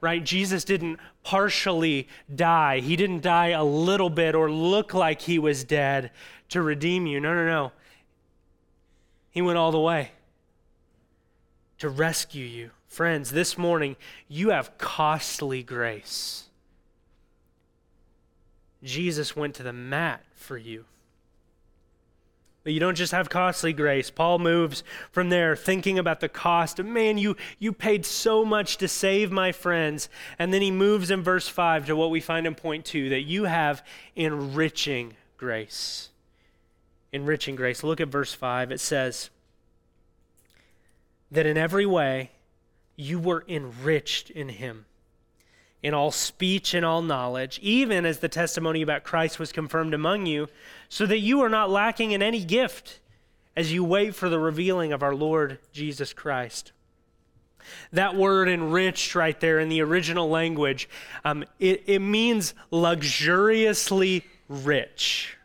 right? 0.00 0.22
Jesus 0.22 0.64
didn't 0.64 0.98
partially 1.22 2.08
die. 2.34 2.80
He 2.80 2.96
didn't 2.96 3.22
die 3.22 3.48
a 3.48 3.64
little 3.64 4.10
bit 4.10 4.34
or 4.34 4.50
look 4.50 4.94
like 4.94 5.22
he 5.22 5.38
was 5.38 5.64
dead 5.64 6.10
to 6.50 6.62
redeem 6.62 7.06
you. 7.06 7.20
No, 7.20 7.34
no, 7.34 7.46
no. 7.46 7.72
He 9.30 9.40
went 9.40 9.58
all 9.58 9.72
the 9.72 9.80
way 9.80 10.12
to 11.78 11.88
rescue 11.88 12.44
you. 12.44 12.70
Friends, 12.86 13.30
this 13.30 13.56
morning, 13.56 13.96
you 14.28 14.50
have 14.50 14.76
costly 14.76 15.62
grace. 15.62 16.44
Jesus 18.82 19.34
went 19.34 19.54
to 19.54 19.62
the 19.62 19.72
mat 19.72 20.22
for 20.34 20.58
you. 20.58 20.84
But 22.64 22.72
you 22.72 22.80
don't 22.80 22.94
just 22.94 23.12
have 23.12 23.28
costly 23.28 23.72
grace. 23.72 24.10
Paul 24.10 24.38
moves 24.38 24.84
from 25.10 25.30
there 25.30 25.56
thinking 25.56 25.98
about 25.98 26.20
the 26.20 26.28
cost 26.28 26.78
of, 26.78 26.86
man, 26.86 27.18
you, 27.18 27.36
you 27.58 27.72
paid 27.72 28.06
so 28.06 28.44
much 28.44 28.76
to 28.76 28.86
save 28.86 29.32
my 29.32 29.50
friends. 29.50 30.08
And 30.38 30.54
then 30.54 30.62
he 30.62 30.70
moves 30.70 31.10
in 31.10 31.22
verse 31.22 31.48
5 31.48 31.86
to 31.86 31.96
what 31.96 32.10
we 32.10 32.20
find 32.20 32.46
in 32.46 32.54
point 32.54 32.84
2 32.84 33.08
that 33.08 33.22
you 33.22 33.44
have 33.44 33.84
enriching 34.14 35.14
grace. 35.36 36.10
Enriching 37.12 37.56
grace. 37.56 37.82
Look 37.82 38.00
at 38.00 38.08
verse 38.08 38.32
5. 38.32 38.70
It 38.70 38.80
says, 38.80 39.30
that 41.32 41.46
in 41.46 41.56
every 41.56 41.86
way 41.86 42.30
you 42.94 43.18
were 43.18 43.44
enriched 43.48 44.30
in 44.30 44.50
him 44.50 44.84
in 45.82 45.94
all 45.94 46.12
speech 46.12 46.74
and 46.74 46.86
all 46.86 47.02
knowledge, 47.02 47.58
even 47.60 48.06
as 48.06 48.20
the 48.20 48.28
testimony 48.28 48.82
about 48.82 49.02
Christ 49.02 49.40
was 49.40 49.50
confirmed 49.50 49.94
among 49.94 50.26
you, 50.26 50.48
so 50.92 51.06
that 51.06 51.20
you 51.20 51.40
are 51.40 51.48
not 51.48 51.70
lacking 51.70 52.12
in 52.12 52.20
any 52.20 52.44
gift 52.44 53.00
as 53.56 53.72
you 53.72 53.82
wait 53.82 54.14
for 54.14 54.28
the 54.28 54.38
revealing 54.38 54.92
of 54.92 55.02
our 55.02 55.14
Lord 55.14 55.58
Jesus 55.72 56.12
Christ. 56.12 56.72
That 57.94 58.14
word 58.14 58.46
enriched 58.46 59.14
right 59.14 59.40
there 59.40 59.58
in 59.58 59.70
the 59.70 59.80
original 59.80 60.28
language, 60.28 60.90
um, 61.24 61.46
it, 61.58 61.84
it 61.86 62.00
means 62.00 62.52
luxuriously 62.70 64.26
rich 64.50 65.38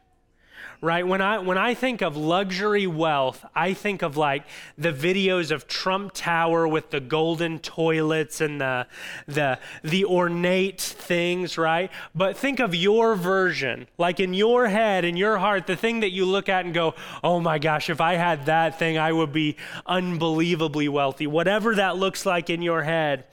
right? 0.81 1.05
When 1.05 1.21
I 1.21 1.39
when 1.39 1.57
I 1.57 1.73
think 1.73 2.01
of 2.01 2.15
luxury 2.15 2.87
wealth, 2.87 3.45
I 3.55 3.73
think 3.73 4.01
of 4.01 4.17
like 4.17 4.45
the 4.77 4.91
videos 4.91 5.51
of 5.51 5.67
Trump 5.67 6.11
Tower 6.13 6.67
with 6.67 6.91
the 6.91 6.99
golden 6.99 7.59
toilets 7.59 8.41
and 8.41 8.61
the 8.61 8.87
the 9.27 9.59
the 9.83 10.05
ornate 10.05 10.81
things, 10.81 11.57
right? 11.57 11.91
But 12.13 12.37
think 12.37 12.59
of 12.59 12.75
your 12.75 13.15
version, 13.15 13.87
like 13.97 14.19
in 14.19 14.33
your 14.33 14.67
head, 14.67 15.05
in 15.05 15.17
your 15.17 15.37
heart, 15.37 15.67
the 15.67 15.75
thing 15.75 16.01
that 16.01 16.11
you 16.11 16.25
look 16.25 16.49
at 16.49 16.65
and 16.65 16.73
go, 16.73 16.93
"Oh 17.23 17.39
my 17.39 17.57
gosh, 17.59 17.89
if 17.89 18.01
I 18.01 18.15
had 18.15 18.45
that 18.45 18.77
thing, 18.77 18.97
I 18.97 19.11
would 19.11 19.33
be 19.33 19.57
unbelievably 19.85 20.89
wealthy." 20.89 21.27
Whatever 21.27 21.75
that 21.75 21.97
looks 21.97 22.25
like 22.25 22.49
in 22.49 22.61
your 22.61 22.83
head. 22.83 23.25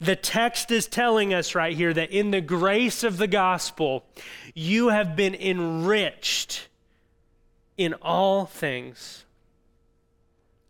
The 0.00 0.16
text 0.16 0.70
is 0.70 0.86
telling 0.86 1.34
us 1.34 1.54
right 1.54 1.76
here 1.76 1.92
that 1.94 2.10
in 2.10 2.30
the 2.30 2.40
grace 2.40 3.04
of 3.04 3.18
the 3.18 3.26
gospel, 3.26 4.04
you 4.54 4.88
have 4.88 5.16
been 5.16 5.34
enriched 5.34 6.68
in 7.76 7.94
all 7.94 8.46
things. 8.46 9.24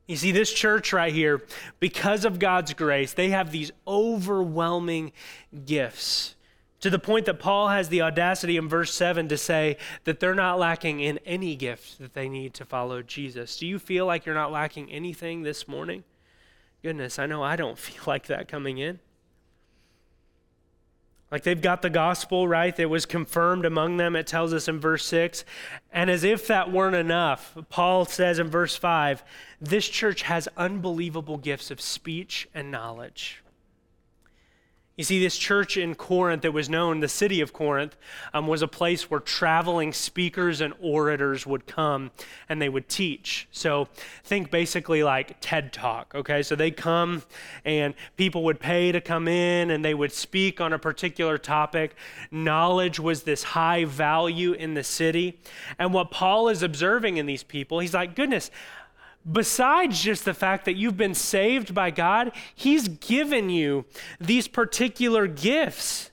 You 0.06 0.16
see, 0.16 0.32
this 0.32 0.52
church 0.52 0.92
right 0.92 1.12
here, 1.12 1.42
because 1.80 2.24
of 2.24 2.38
God's 2.38 2.74
grace, 2.74 3.12
they 3.12 3.30
have 3.30 3.50
these 3.50 3.70
overwhelming 3.86 5.12
gifts 5.64 6.34
to 6.82 6.90
the 6.90 6.98
point 6.98 7.26
that 7.26 7.38
Paul 7.38 7.68
has 7.68 7.88
the 7.88 8.02
audacity 8.02 8.56
in 8.56 8.68
verse 8.68 8.92
7 8.92 9.28
to 9.28 9.38
say 9.38 9.76
that 10.02 10.18
they're 10.18 10.34
not 10.34 10.58
lacking 10.58 10.98
in 11.00 11.18
any 11.24 11.54
gift 11.54 12.00
that 12.00 12.12
they 12.12 12.28
need 12.28 12.54
to 12.54 12.64
follow 12.64 13.02
Jesus. 13.02 13.56
Do 13.56 13.66
you 13.66 13.78
feel 13.78 14.04
like 14.04 14.26
you're 14.26 14.34
not 14.34 14.50
lacking 14.50 14.90
anything 14.90 15.42
this 15.42 15.68
morning? 15.68 16.02
Goodness, 16.82 17.20
I 17.20 17.26
know 17.26 17.42
I 17.42 17.54
don't 17.54 17.78
feel 17.78 18.02
like 18.06 18.26
that 18.26 18.48
coming 18.48 18.78
in. 18.78 18.98
Like 21.32 21.44
they've 21.44 21.60
got 21.60 21.80
the 21.80 21.88
gospel, 21.88 22.46
right? 22.46 22.76
That 22.76 22.90
was 22.90 23.06
confirmed 23.06 23.64
among 23.64 23.96
them, 23.96 24.14
it 24.14 24.26
tells 24.26 24.52
us 24.52 24.68
in 24.68 24.78
verse 24.78 25.06
6. 25.06 25.46
And 25.90 26.10
as 26.10 26.24
if 26.24 26.46
that 26.46 26.70
weren't 26.70 26.94
enough, 26.94 27.56
Paul 27.70 28.04
says 28.04 28.38
in 28.38 28.48
verse 28.48 28.76
5 28.76 29.24
this 29.58 29.88
church 29.88 30.22
has 30.22 30.46
unbelievable 30.58 31.38
gifts 31.38 31.70
of 31.70 31.80
speech 31.80 32.48
and 32.54 32.70
knowledge. 32.70 33.41
You 35.02 35.04
see, 35.04 35.18
this 35.18 35.36
church 35.36 35.76
in 35.76 35.96
Corinth 35.96 36.42
that 36.42 36.52
was 36.52 36.70
known, 36.70 37.00
the 37.00 37.08
city 37.08 37.40
of 37.40 37.52
Corinth, 37.52 37.96
um, 38.32 38.46
was 38.46 38.62
a 38.62 38.68
place 38.68 39.10
where 39.10 39.18
traveling 39.18 39.92
speakers 39.92 40.60
and 40.60 40.74
orators 40.80 41.44
would 41.44 41.66
come 41.66 42.12
and 42.48 42.62
they 42.62 42.68
would 42.68 42.88
teach. 42.88 43.48
So 43.50 43.88
think 44.22 44.52
basically 44.52 45.02
like 45.02 45.38
TED 45.40 45.72
Talk, 45.72 46.14
okay? 46.14 46.40
So 46.44 46.54
they 46.54 46.70
come 46.70 47.24
and 47.64 47.94
people 48.16 48.44
would 48.44 48.60
pay 48.60 48.92
to 48.92 49.00
come 49.00 49.26
in 49.26 49.72
and 49.72 49.84
they 49.84 49.92
would 49.92 50.12
speak 50.12 50.60
on 50.60 50.72
a 50.72 50.78
particular 50.78 51.36
topic. 51.36 51.96
Knowledge 52.30 53.00
was 53.00 53.24
this 53.24 53.42
high 53.42 53.84
value 53.84 54.52
in 54.52 54.74
the 54.74 54.84
city. 54.84 55.40
And 55.80 55.92
what 55.92 56.12
Paul 56.12 56.48
is 56.48 56.62
observing 56.62 57.16
in 57.16 57.26
these 57.26 57.42
people, 57.42 57.80
he's 57.80 57.92
like, 57.92 58.14
goodness, 58.14 58.52
besides 59.30 60.02
just 60.02 60.24
the 60.24 60.34
fact 60.34 60.64
that 60.64 60.74
you've 60.74 60.96
been 60.96 61.14
saved 61.14 61.74
by 61.74 61.90
God, 61.90 62.32
He's 62.54 62.88
given 62.88 63.50
you 63.50 63.84
these 64.20 64.48
particular 64.48 65.26
gifts 65.26 66.10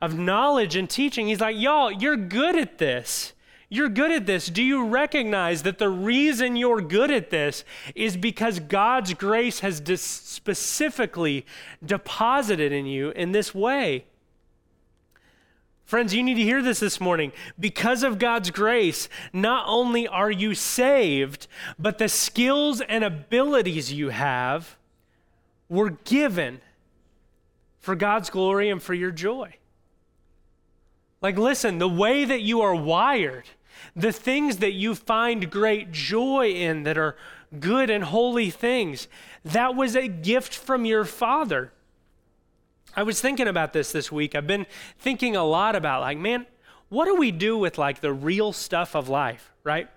of 0.00 0.18
knowledge 0.18 0.76
and 0.76 0.88
teaching. 0.88 1.26
He's 1.26 1.40
like, 1.40 1.56
y'all, 1.56 1.90
you're 1.90 2.16
good 2.16 2.56
at 2.56 2.78
this. 2.78 3.32
You're 3.70 3.90
good 3.90 4.10
at 4.10 4.24
this. 4.24 4.46
Do 4.46 4.62
you 4.62 4.86
recognize 4.86 5.62
that 5.64 5.78
the 5.78 5.90
reason 5.90 6.56
you're 6.56 6.80
good 6.80 7.10
at 7.10 7.30
this 7.30 7.64
is 7.94 8.16
because 8.16 8.60
God's 8.60 9.12
grace 9.12 9.60
has 9.60 9.82
specifically 10.00 11.44
deposited 11.84 12.72
in 12.72 12.86
you 12.86 13.10
in 13.10 13.32
this 13.32 13.54
way? 13.54 14.06
Friends, 15.88 16.12
you 16.12 16.22
need 16.22 16.34
to 16.34 16.42
hear 16.42 16.60
this 16.60 16.80
this 16.80 17.00
morning. 17.00 17.32
Because 17.58 18.02
of 18.02 18.18
God's 18.18 18.50
grace, 18.50 19.08
not 19.32 19.64
only 19.66 20.06
are 20.06 20.30
you 20.30 20.54
saved, 20.54 21.46
but 21.78 21.96
the 21.96 22.10
skills 22.10 22.82
and 22.82 23.02
abilities 23.02 23.90
you 23.90 24.10
have 24.10 24.76
were 25.66 25.88
given 26.04 26.60
for 27.78 27.96
God's 27.96 28.28
glory 28.28 28.68
and 28.68 28.82
for 28.82 28.92
your 28.92 29.10
joy. 29.10 29.54
Like, 31.22 31.38
listen, 31.38 31.78
the 31.78 31.88
way 31.88 32.26
that 32.26 32.42
you 32.42 32.60
are 32.60 32.74
wired, 32.74 33.44
the 33.96 34.12
things 34.12 34.58
that 34.58 34.72
you 34.72 34.94
find 34.94 35.50
great 35.50 35.90
joy 35.90 36.50
in 36.50 36.82
that 36.82 36.98
are 36.98 37.16
good 37.58 37.88
and 37.88 38.04
holy 38.04 38.50
things, 38.50 39.08
that 39.42 39.74
was 39.74 39.96
a 39.96 40.06
gift 40.06 40.54
from 40.54 40.84
your 40.84 41.06
Father. 41.06 41.72
I 42.96 43.02
was 43.02 43.20
thinking 43.20 43.48
about 43.48 43.72
this 43.72 43.92
this 43.92 44.10
week. 44.10 44.34
I've 44.34 44.46
been 44.46 44.66
thinking 44.98 45.36
a 45.36 45.44
lot 45.44 45.76
about 45.76 46.00
like, 46.00 46.18
man, 46.18 46.46
what 46.88 47.04
do 47.04 47.14
we 47.16 47.30
do 47.30 47.56
with 47.56 47.78
like 47.78 48.00
the 48.00 48.12
real 48.12 48.52
stuff 48.52 48.94
of 48.96 49.08
life, 49.08 49.52
right? 49.62 49.88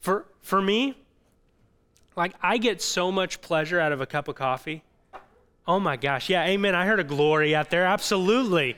For 0.00 0.26
for 0.40 0.60
me, 0.62 0.94
Like, 2.18 2.34
I 2.42 2.58
get 2.58 2.82
so 2.82 3.12
much 3.12 3.40
pleasure 3.40 3.78
out 3.78 3.92
of 3.92 4.00
a 4.00 4.06
cup 4.06 4.26
of 4.26 4.34
coffee. 4.34 4.82
Oh 5.68 5.78
my 5.78 5.96
gosh. 5.96 6.28
Yeah, 6.28 6.44
amen. 6.46 6.74
I 6.74 6.84
heard 6.84 6.98
a 6.98 7.04
glory 7.04 7.54
out 7.54 7.70
there. 7.70 7.84
Absolutely. 7.84 8.76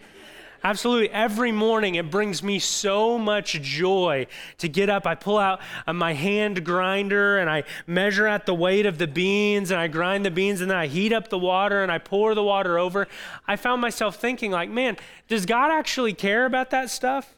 Absolutely. 0.62 1.10
Every 1.10 1.52
morning, 1.52 1.94
it 1.94 2.10
brings 2.10 2.42
me 2.42 2.58
so 2.58 3.18
much 3.18 3.62
joy 3.62 4.26
to 4.58 4.68
get 4.68 4.90
up. 4.90 5.06
I 5.06 5.14
pull 5.14 5.38
out 5.38 5.60
uh, 5.86 5.94
my 5.94 6.12
hand 6.12 6.64
grinder 6.64 7.38
and 7.38 7.48
I 7.48 7.64
measure 7.86 8.26
out 8.26 8.44
the 8.44 8.54
weight 8.54 8.84
of 8.84 8.98
the 8.98 9.06
beans 9.06 9.70
and 9.70 9.80
I 9.80 9.88
grind 9.88 10.26
the 10.26 10.30
beans 10.30 10.60
and 10.60 10.70
then 10.70 10.76
I 10.76 10.86
heat 10.86 11.14
up 11.14 11.30
the 11.30 11.38
water 11.38 11.82
and 11.82 11.90
I 11.90 11.96
pour 11.96 12.34
the 12.34 12.42
water 12.42 12.78
over. 12.78 13.08
I 13.48 13.56
found 13.56 13.80
myself 13.80 14.16
thinking, 14.16 14.50
like, 14.50 14.68
man, 14.68 14.98
does 15.28 15.46
God 15.46 15.70
actually 15.70 16.12
care 16.12 16.44
about 16.44 16.70
that 16.70 16.90
stuff? 16.90 17.36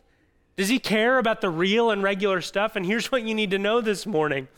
Does 0.57 0.69
He 0.69 0.81
care 0.81 1.19
about 1.19 1.41
the 1.41 1.51
real 1.51 1.93
and 1.93 2.03
regular 2.03 2.41
stuff? 2.41 2.75
And 2.75 2.85
here's 2.85 3.13
what 3.13 3.23
you 3.23 3.35
need 3.35 3.53
to 3.53 3.59
know 3.59 3.81
this 3.81 4.05
morning 4.05 4.49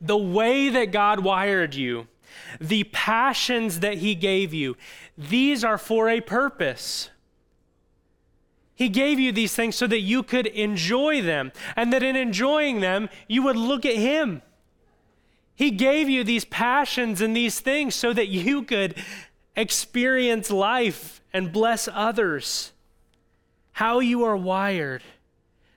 the 0.00 0.16
way 0.16 0.68
that 0.70 0.92
God 0.92 1.20
wired 1.20 1.74
you, 1.74 2.06
the 2.60 2.84
passions 2.84 3.80
that 3.80 3.98
He 3.98 4.16
gave 4.16 4.52
you, 4.52 4.76
these 5.16 5.62
are 5.62 5.78
for 5.78 6.08
a 6.08 6.20
purpose. 6.20 7.10
He 8.74 8.88
gave 8.88 9.20
you 9.20 9.30
these 9.30 9.54
things 9.54 9.76
so 9.76 9.86
that 9.86 10.00
you 10.00 10.22
could 10.22 10.46
enjoy 10.48 11.22
them, 11.22 11.52
and 11.76 11.92
that 11.92 12.02
in 12.02 12.16
enjoying 12.16 12.80
them, 12.80 13.08
you 13.28 13.42
would 13.42 13.56
look 13.56 13.86
at 13.86 13.96
Him. 13.96 14.42
He 15.54 15.70
gave 15.70 16.08
you 16.08 16.24
these 16.24 16.44
passions 16.44 17.20
and 17.20 17.36
these 17.36 17.60
things 17.60 17.94
so 17.94 18.12
that 18.12 18.28
you 18.28 18.62
could 18.62 18.96
experience 19.54 20.50
life 20.50 21.20
and 21.32 21.52
bless 21.52 21.88
others. 21.92 22.72
How 23.72 24.00
you 24.00 24.24
are 24.24 24.36
wired 24.36 25.02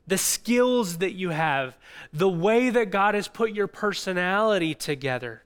the 0.07 0.17
skills 0.17 0.99
that 0.99 1.11
you 1.11 1.31
have, 1.31 1.77
the 2.13 2.29
way 2.29 2.69
that 2.69 2.89
God 2.89 3.13
has 3.13 3.27
put 3.27 3.51
your 3.51 3.67
personality 3.67 4.73
together 4.73 5.43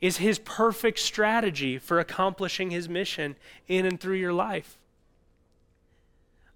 is 0.00 0.16
His 0.16 0.38
perfect 0.38 0.98
strategy 0.98 1.78
for 1.78 2.00
accomplishing 2.00 2.70
His 2.70 2.88
mission 2.88 3.36
in 3.68 3.84
and 3.84 4.00
through 4.00 4.16
your 4.16 4.32
life. 4.32 4.78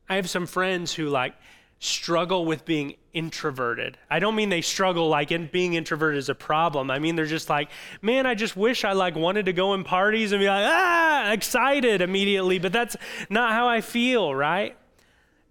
I 0.08 0.16
have 0.16 0.28
some 0.28 0.46
friends 0.46 0.94
who 0.94 1.08
like 1.08 1.34
struggle 1.80 2.44
with 2.44 2.64
being 2.64 2.94
introverted. 3.12 3.98
I 4.10 4.18
don't 4.18 4.34
mean 4.34 4.48
they 4.48 4.62
struggle 4.62 5.08
like 5.08 5.30
in 5.30 5.46
being 5.46 5.74
introverted 5.74 6.18
is 6.18 6.28
a 6.28 6.34
problem. 6.34 6.90
I 6.90 6.98
mean 6.98 7.16
they're 7.16 7.26
just 7.26 7.48
like, 7.48 7.70
man, 8.02 8.26
I 8.26 8.34
just 8.34 8.56
wish 8.56 8.84
I 8.84 8.92
like 8.92 9.14
wanted 9.14 9.46
to 9.46 9.52
go 9.52 9.74
in 9.74 9.84
parties 9.84 10.32
and 10.32 10.40
be 10.40 10.46
like, 10.46 10.66
ah, 10.66 11.30
excited 11.32 12.00
immediately, 12.00 12.58
but 12.58 12.72
that's 12.72 12.96
not 13.30 13.52
how 13.52 13.68
I 13.68 13.80
feel, 13.80 14.34
right? 14.34 14.76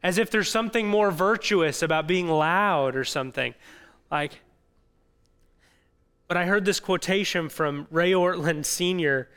as 0.04 0.17
if 0.17 0.32
there's 0.32 0.50
something 0.50 0.88
more 0.88 1.12
virtuous 1.12 1.82
about 1.82 2.08
being 2.08 2.28
loud 2.28 2.96
or 2.96 3.04
something. 3.04 3.54
Like, 4.12 4.39
but 6.28 6.38
I 6.38 6.46
heard 6.46 6.65
this 6.65 6.80
quotation 6.80 7.50
from 7.50 7.88
Ray 7.89 8.12
Ortlund 8.12 8.65
Sr., 8.65 9.30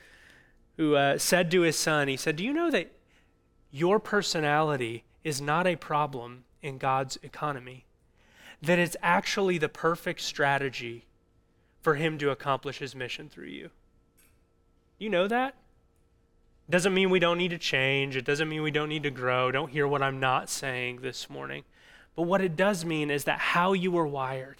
who 0.76 0.94
uh, 0.94 1.18
said 1.18 1.50
to 1.50 1.62
his 1.62 1.76
son, 1.76 2.08
he 2.08 2.16
said, 2.16 2.36
Do 2.36 2.44
you 2.44 2.52
know 2.52 2.70
that 2.70 2.92
your 3.70 3.98
personality 3.98 5.04
is 5.24 5.40
not 5.40 5.66
a 5.66 5.76
problem 5.76 6.44
in 6.62 6.78
God's 6.78 7.18
economy? 7.22 7.84
That 8.62 8.78
it's 8.78 8.96
actually 9.02 9.58
the 9.58 9.68
perfect 9.68 10.20
strategy 10.20 11.04
for 11.80 11.94
him 11.94 12.18
to 12.18 12.30
accomplish 12.30 12.78
his 12.78 12.94
mission 12.94 13.28
through 13.28 13.46
you. 13.46 13.70
You 14.98 15.08
know 15.08 15.28
that? 15.28 15.54
Doesn't 16.68 16.94
mean 16.94 17.10
we 17.10 17.18
don't 17.18 17.38
need 17.38 17.50
to 17.50 17.58
change. 17.58 18.16
It 18.16 18.24
doesn't 18.24 18.48
mean 18.48 18.62
we 18.62 18.70
don't 18.70 18.88
need 18.88 19.02
to 19.02 19.10
grow. 19.10 19.50
Don't 19.50 19.72
hear 19.72 19.88
what 19.88 20.02
I'm 20.02 20.20
not 20.20 20.48
saying 20.48 21.00
this 21.00 21.28
morning. 21.28 21.64
But 22.14 22.22
what 22.22 22.42
it 22.42 22.54
does 22.54 22.84
mean 22.84 23.10
is 23.10 23.24
that 23.24 23.38
how 23.38 23.72
you 23.72 23.90
were 23.90 24.06
wired, 24.06 24.58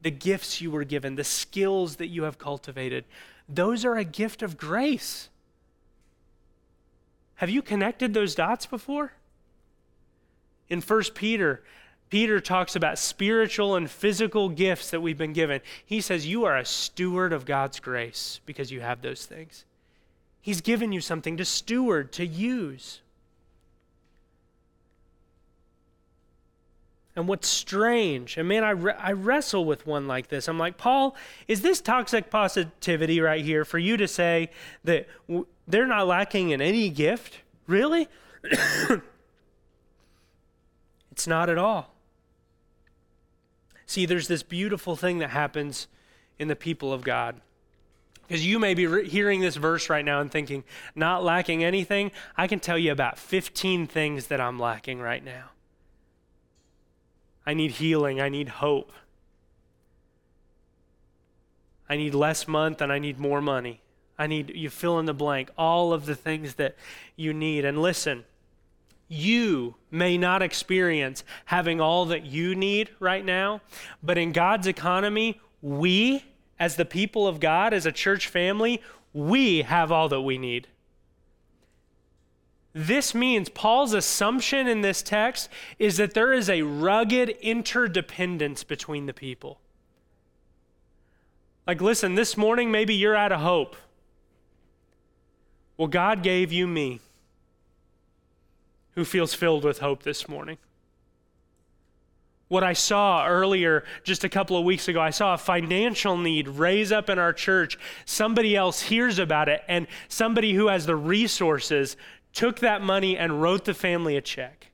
the 0.00 0.10
gifts 0.10 0.60
you 0.60 0.70
were 0.70 0.84
given, 0.84 1.14
the 1.14 1.22
skills 1.22 1.96
that 1.96 2.08
you 2.08 2.24
have 2.24 2.38
cultivated, 2.38 3.04
those 3.48 3.84
are 3.84 3.96
a 3.96 4.04
gift 4.04 4.42
of 4.42 4.56
grace. 4.56 5.28
Have 7.36 7.50
you 7.50 7.62
connected 7.62 8.14
those 8.14 8.34
dots 8.34 8.66
before? 8.66 9.12
In 10.68 10.80
1 10.80 11.02
Peter, 11.14 11.62
Peter 12.10 12.40
talks 12.40 12.76
about 12.76 12.98
spiritual 12.98 13.74
and 13.74 13.90
physical 13.90 14.48
gifts 14.48 14.90
that 14.90 15.00
we've 15.00 15.18
been 15.18 15.32
given. 15.32 15.60
He 15.84 16.00
says, 16.00 16.26
You 16.26 16.44
are 16.44 16.56
a 16.56 16.64
steward 16.64 17.32
of 17.32 17.44
God's 17.44 17.80
grace 17.80 18.40
because 18.46 18.70
you 18.70 18.80
have 18.80 19.02
those 19.02 19.26
things. 19.26 19.64
He's 20.40 20.60
given 20.60 20.92
you 20.92 21.00
something 21.00 21.36
to 21.38 21.44
steward, 21.44 22.12
to 22.12 22.26
use. 22.26 23.00
And 27.16 27.28
what's 27.28 27.48
strange, 27.48 28.36
and 28.36 28.48
man, 28.48 28.64
I, 28.64 28.70
re- 28.70 28.94
I 28.98 29.12
wrestle 29.12 29.64
with 29.64 29.86
one 29.86 30.08
like 30.08 30.28
this. 30.28 30.48
I'm 30.48 30.58
like, 30.58 30.76
Paul, 30.76 31.14
is 31.46 31.62
this 31.62 31.80
toxic 31.80 32.28
positivity 32.28 33.20
right 33.20 33.44
here 33.44 33.64
for 33.64 33.78
you 33.78 33.96
to 33.96 34.08
say 34.08 34.50
that 34.82 35.06
w- 35.28 35.46
they're 35.68 35.86
not 35.86 36.08
lacking 36.08 36.50
in 36.50 36.60
any 36.60 36.90
gift? 36.90 37.38
Really? 37.68 38.08
it's 41.14 41.28
not 41.28 41.48
at 41.48 41.58
all. 41.58 41.94
See, 43.86 44.04
there's 44.04 44.26
this 44.26 44.42
beautiful 44.42 44.96
thing 44.96 45.18
that 45.18 45.30
happens 45.30 45.86
in 46.40 46.48
the 46.48 46.56
people 46.56 46.92
of 46.92 47.04
God. 47.04 47.40
Because 48.26 48.44
you 48.44 48.58
may 48.58 48.74
be 48.74 48.88
re- 48.88 49.08
hearing 49.08 49.40
this 49.40 49.54
verse 49.54 49.88
right 49.88 50.04
now 50.04 50.20
and 50.20 50.28
thinking, 50.28 50.64
not 50.96 51.22
lacking 51.22 51.62
anything. 51.62 52.10
I 52.36 52.48
can 52.48 52.58
tell 52.58 52.76
you 52.76 52.90
about 52.90 53.16
15 53.16 53.86
things 53.86 54.26
that 54.26 54.40
I'm 54.40 54.58
lacking 54.58 54.98
right 54.98 55.24
now. 55.24 55.50
I 57.46 57.54
need 57.54 57.70
healing. 57.70 58.20
I 58.20 58.28
need 58.28 58.48
hope. 58.48 58.90
I 61.88 61.96
need 61.96 62.12
less 62.12 62.48
month 62.48 62.80
and 62.80 62.92
I 62.92 62.98
need 62.98 63.20
more 63.20 63.40
money. 63.40 63.82
I 64.18 64.26
need 64.26 64.50
you 64.56 64.68
fill 64.68 64.98
in 64.98 65.06
the 65.06 65.14
blank, 65.14 65.52
all 65.56 65.92
of 65.92 66.06
the 66.06 66.16
things 66.16 66.54
that 66.54 66.74
you 67.14 67.32
need. 67.32 67.64
And 67.64 67.80
listen, 67.80 68.24
you 69.08 69.74
may 69.90 70.16
not 70.18 70.42
experience 70.42 71.24
having 71.46 71.80
all 71.80 72.06
that 72.06 72.24
you 72.24 72.54
need 72.54 72.90
right 73.00 73.24
now, 73.24 73.60
but 74.02 74.18
in 74.18 74.32
God's 74.32 74.66
economy, 74.66 75.40
we 75.62 76.24
as 76.58 76.76
the 76.76 76.84
people 76.84 77.26
of 77.26 77.40
God, 77.40 77.74
as 77.74 77.86
a 77.86 77.92
church 77.92 78.28
family, 78.28 78.80
we 79.12 79.62
have 79.62 79.90
all 79.90 80.08
that 80.08 80.22
we 80.22 80.38
need. 80.38 80.68
This 82.72 83.14
means 83.14 83.48
Paul's 83.48 83.92
assumption 83.92 84.66
in 84.66 84.80
this 84.80 85.00
text 85.00 85.48
is 85.78 85.96
that 85.98 86.14
there 86.14 86.32
is 86.32 86.50
a 86.50 86.62
rugged 86.62 87.28
interdependence 87.28 88.64
between 88.64 89.06
the 89.06 89.14
people. 89.14 89.60
Like, 91.66 91.80
listen, 91.80 92.16
this 92.16 92.36
morning 92.36 92.70
maybe 92.70 92.94
you're 92.94 93.14
out 93.14 93.32
of 93.32 93.40
hope. 93.40 93.76
Well, 95.76 95.88
God 95.88 96.22
gave 96.22 96.52
you 96.52 96.66
me, 96.66 97.00
who 98.94 99.04
feels 99.04 99.34
filled 99.34 99.64
with 99.64 99.78
hope 99.78 100.02
this 100.02 100.28
morning 100.28 100.58
what 102.48 102.62
I 102.62 102.72
saw 102.72 103.26
earlier, 103.26 103.84
just 104.04 104.22
a 104.22 104.28
couple 104.28 104.56
of 104.56 104.64
weeks 104.64 104.88
ago, 104.88 105.00
I 105.00 105.10
saw 105.10 105.34
a 105.34 105.38
financial 105.38 106.16
need 106.16 106.48
raise 106.48 106.92
up 106.92 107.10
in 107.10 107.18
our 107.18 107.32
church. 107.32 107.78
Somebody 108.04 108.54
else 108.54 108.82
hears 108.82 109.18
about 109.18 109.48
it, 109.48 109.62
and 109.66 109.86
somebody 110.08 110.52
who 110.52 110.68
has 110.68 110.86
the 110.86 110.96
resources 110.96 111.96
took 112.32 112.60
that 112.60 112.82
money 112.82 113.16
and 113.16 113.40
wrote 113.42 113.64
the 113.64 113.74
family 113.74 114.16
a 114.16 114.20
check. 114.20 114.68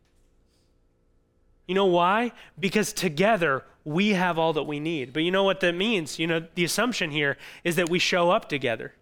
You 1.67 1.75
know 1.75 1.87
why? 1.87 2.33
Because 2.59 2.93
together 2.93 3.65
we 3.85 4.11
have 4.11 4.39
all 4.39 4.53
that 4.55 4.65
we 4.65 4.81
need. 4.81 5.13
But 5.13 5.23
you 5.23 5.31
know 5.31 5.45
what 5.45 5.61
that 5.61 5.75
means? 5.75 6.19
You 6.19 6.27
know, 6.27 6.47
the 6.55 6.65
assumption 6.65 7.11
here 7.11 7.37
is 7.65 7.77
that 7.77 7.89
we 7.89 7.99
show 7.99 8.31
up 8.31 8.49
together. 8.49 8.93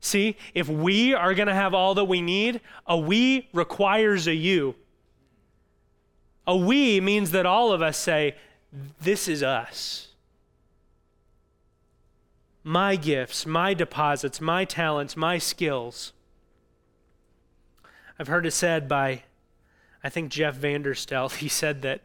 See, 0.00 0.36
if 0.54 0.68
we 0.68 1.14
are 1.14 1.34
going 1.34 1.48
to 1.48 1.54
have 1.54 1.74
all 1.74 1.94
that 1.94 2.04
we 2.04 2.20
need, 2.20 2.60
a 2.86 2.96
we 2.96 3.48
requires 3.52 4.26
a 4.26 4.34
you. 4.34 4.74
A 6.46 6.56
we 6.56 7.00
means 7.00 7.32
that 7.32 7.46
all 7.46 7.72
of 7.72 7.82
us 7.82 7.98
say, 7.98 8.36
This 9.00 9.28
is 9.28 9.42
us. 9.42 10.08
My 12.62 12.96
gifts, 12.96 13.44
my 13.44 13.74
deposits, 13.74 14.40
my 14.40 14.64
talents, 14.64 15.16
my 15.16 15.38
skills. 15.38 16.12
I've 18.18 18.28
heard 18.28 18.46
it 18.46 18.52
said 18.52 18.88
by, 18.88 19.22
I 20.02 20.08
think, 20.08 20.30
Jeff 20.30 20.56
Vanderstelt. 20.56 21.36
He 21.38 21.48
said 21.48 21.82
that 21.82 22.02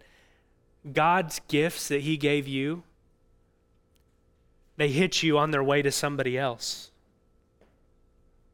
God's 0.91 1.41
gifts 1.47 1.87
that 1.89 2.01
He 2.01 2.17
gave 2.17 2.47
you, 2.47 2.83
they 4.77 4.89
hit 4.89 5.21
you 5.21 5.37
on 5.37 5.51
their 5.51 5.63
way 5.63 5.81
to 5.83 5.91
somebody 5.91 6.37
else 6.37 6.89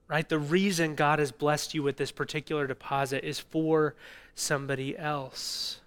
right? 0.10 0.28
The 0.28 0.40
reason 0.40 0.96
God 0.96 1.20
has 1.20 1.32
blessed 1.32 1.74
you 1.74 1.84
with 1.84 1.98
this 1.98 2.12
particular 2.12 2.68
deposit 2.68 3.24
is 3.24 3.40
for 3.40 3.96
somebody 4.36 4.98
else. 4.98 5.80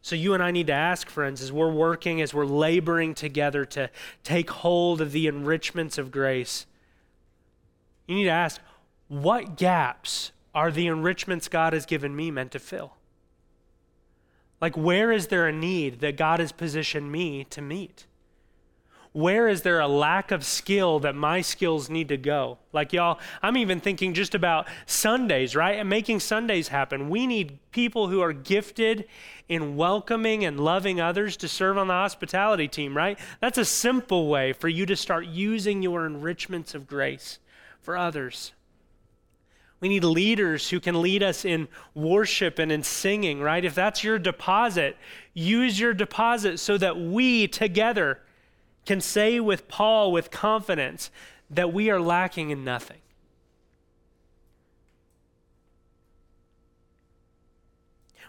So, 0.00 0.14
you 0.14 0.34
and 0.34 0.42
I 0.42 0.52
need 0.52 0.68
to 0.68 0.72
ask, 0.72 1.08
friends, 1.08 1.42
as 1.42 1.50
we're 1.50 1.72
working, 1.72 2.22
as 2.22 2.32
we're 2.32 2.46
laboring 2.46 3.12
together 3.12 3.64
to 3.64 3.90
take 4.22 4.50
hold 4.50 5.00
of 5.00 5.10
the 5.10 5.26
enrichments 5.26 5.98
of 5.98 6.12
grace, 6.12 6.64
you 8.06 8.14
need 8.14 8.24
to 8.24 8.30
ask, 8.30 8.60
what 9.08 9.56
gaps 9.56 10.30
are 10.54 10.70
the 10.70 10.86
enrichments 10.86 11.48
God 11.48 11.72
has 11.72 11.84
given 11.86 12.14
me 12.14 12.30
meant 12.30 12.52
to 12.52 12.60
fill? 12.60 12.92
Like, 14.60 14.76
where 14.76 15.10
is 15.10 15.26
there 15.26 15.48
a 15.48 15.52
need 15.52 15.98
that 16.00 16.16
God 16.16 16.38
has 16.38 16.52
positioned 16.52 17.10
me 17.10 17.44
to 17.50 17.60
meet? 17.60 18.06
Where 19.16 19.48
is 19.48 19.62
there 19.62 19.80
a 19.80 19.88
lack 19.88 20.30
of 20.30 20.44
skill 20.44 20.98
that 20.98 21.14
my 21.14 21.40
skills 21.40 21.88
need 21.88 22.08
to 22.08 22.18
go? 22.18 22.58
Like, 22.74 22.92
y'all, 22.92 23.18
I'm 23.40 23.56
even 23.56 23.80
thinking 23.80 24.12
just 24.12 24.34
about 24.34 24.68
Sundays, 24.84 25.56
right? 25.56 25.78
And 25.78 25.88
making 25.88 26.20
Sundays 26.20 26.68
happen. 26.68 27.08
We 27.08 27.26
need 27.26 27.58
people 27.70 28.08
who 28.08 28.20
are 28.20 28.34
gifted 28.34 29.08
in 29.48 29.74
welcoming 29.74 30.44
and 30.44 30.60
loving 30.60 31.00
others 31.00 31.38
to 31.38 31.48
serve 31.48 31.78
on 31.78 31.86
the 31.86 31.94
hospitality 31.94 32.68
team, 32.68 32.94
right? 32.94 33.18
That's 33.40 33.56
a 33.56 33.64
simple 33.64 34.28
way 34.28 34.52
for 34.52 34.68
you 34.68 34.84
to 34.84 34.94
start 34.94 35.24
using 35.24 35.80
your 35.80 36.04
enrichments 36.04 36.74
of 36.74 36.86
grace 36.86 37.38
for 37.80 37.96
others. 37.96 38.52
We 39.80 39.88
need 39.88 40.04
leaders 40.04 40.68
who 40.68 40.78
can 40.78 41.00
lead 41.00 41.22
us 41.22 41.46
in 41.46 41.68
worship 41.94 42.58
and 42.58 42.70
in 42.70 42.82
singing, 42.82 43.40
right? 43.40 43.64
If 43.64 43.74
that's 43.74 44.04
your 44.04 44.18
deposit, 44.18 44.98
use 45.32 45.80
your 45.80 45.94
deposit 45.94 46.58
so 46.58 46.76
that 46.76 46.98
we 46.98 47.48
together 47.48 48.20
can 48.86 49.00
say 49.00 49.40
with 49.40 49.68
Paul 49.68 50.12
with 50.12 50.30
confidence 50.30 51.10
that 51.50 51.72
we 51.72 51.90
are 51.90 52.00
lacking 52.00 52.50
in 52.50 52.64
nothing. 52.64 52.98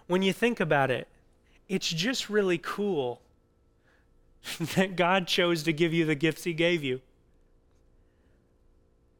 When 0.08 0.22
you 0.22 0.34
think 0.34 0.60
about 0.60 0.90
it, 0.90 1.08
it's 1.70 1.90
just 1.90 2.30
really 2.30 2.58
cool 2.58 3.22
that 4.76 4.96
God 4.96 5.28
chose 5.28 5.64
to 5.64 5.74
give 5.74 5.94
you 5.94 6.06
the 6.06 6.16
gifts 6.16 6.44
He 6.44 6.54
gave 6.54 6.84
you. 6.84 7.02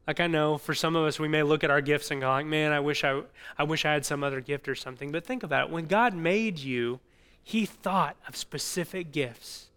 Like 0.06 0.20
I 0.20 0.26
know 0.26 0.56
for 0.56 0.74
some 0.74 0.96
of 0.96 1.04
us, 1.04 1.20
we 1.20 1.28
may 1.28 1.42
look 1.42 1.62
at 1.62 1.70
our 1.70 1.82
gifts 1.82 2.10
and 2.10 2.22
go 2.22 2.30
like, 2.30 2.46
man, 2.46 2.72
I 2.72 2.80
wish 2.80 3.04
I, 3.04 3.20
I 3.58 3.64
wish 3.64 3.84
I 3.84 3.92
had 3.92 4.06
some 4.06 4.24
other 4.24 4.40
gift 4.40 4.66
or 4.66 4.74
something. 4.74 5.12
But 5.12 5.26
think 5.26 5.42
about 5.42 5.68
it. 5.68 5.72
When 5.72 5.86
God 5.86 6.14
made 6.14 6.58
you, 6.58 7.00
he 7.44 7.66
thought 7.66 8.16
of 8.26 8.34
specific 8.34 9.12
gifts. 9.12 9.67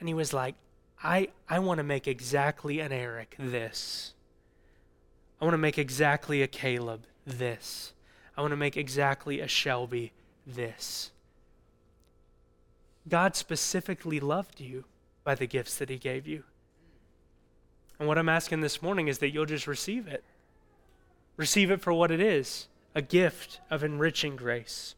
And 0.00 0.08
he 0.08 0.14
was 0.14 0.32
like, 0.32 0.54
I, 1.02 1.28
I 1.48 1.58
want 1.60 1.78
to 1.78 1.84
make 1.84 2.08
exactly 2.08 2.80
an 2.80 2.90
Eric 2.90 3.36
this. 3.38 4.14
I 5.40 5.44
want 5.44 5.54
to 5.54 5.58
make 5.58 5.78
exactly 5.78 6.42
a 6.42 6.48
Caleb 6.48 7.04
this. 7.26 7.92
I 8.36 8.40
want 8.40 8.52
to 8.52 8.56
make 8.56 8.76
exactly 8.76 9.40
a 9.40 9.48
Shelby 9.48 10.12
this. 10.46 11.10
God 13.08 13.36
specifically 13.36 14.20
loved 14.20 14.60
you 14.60 14.84
by 15.24 15.34
the 15.34 15.46
gifts 15.46 15.76
that 15.78 15.88
he 15.90 15.96
gave 15.96 16.26
you. 16.26 16.44
And 17.98 18.08
what 18.08 18.18
I'm 18.18 18.28
asking 18.28 18.60
this 18.60 18.82
morning 18.82 19.08
is 19.08 19.18
that 19.18 19.30
you'll 19.30 19.46
just 19.46 19.66
receive 19.66 20.06
it. 20.06 20.24
Receive 21.36 21.70
it 21.70 21.80
for 21.80 21.92
what 21.92 22.10
it 22.10 22.20
is 22.20 22.66
a 22.94 23.02
gift 23.02 23.60
of 23.70 23.84
enriching 23.84 24.34
grace. 24.34 24.94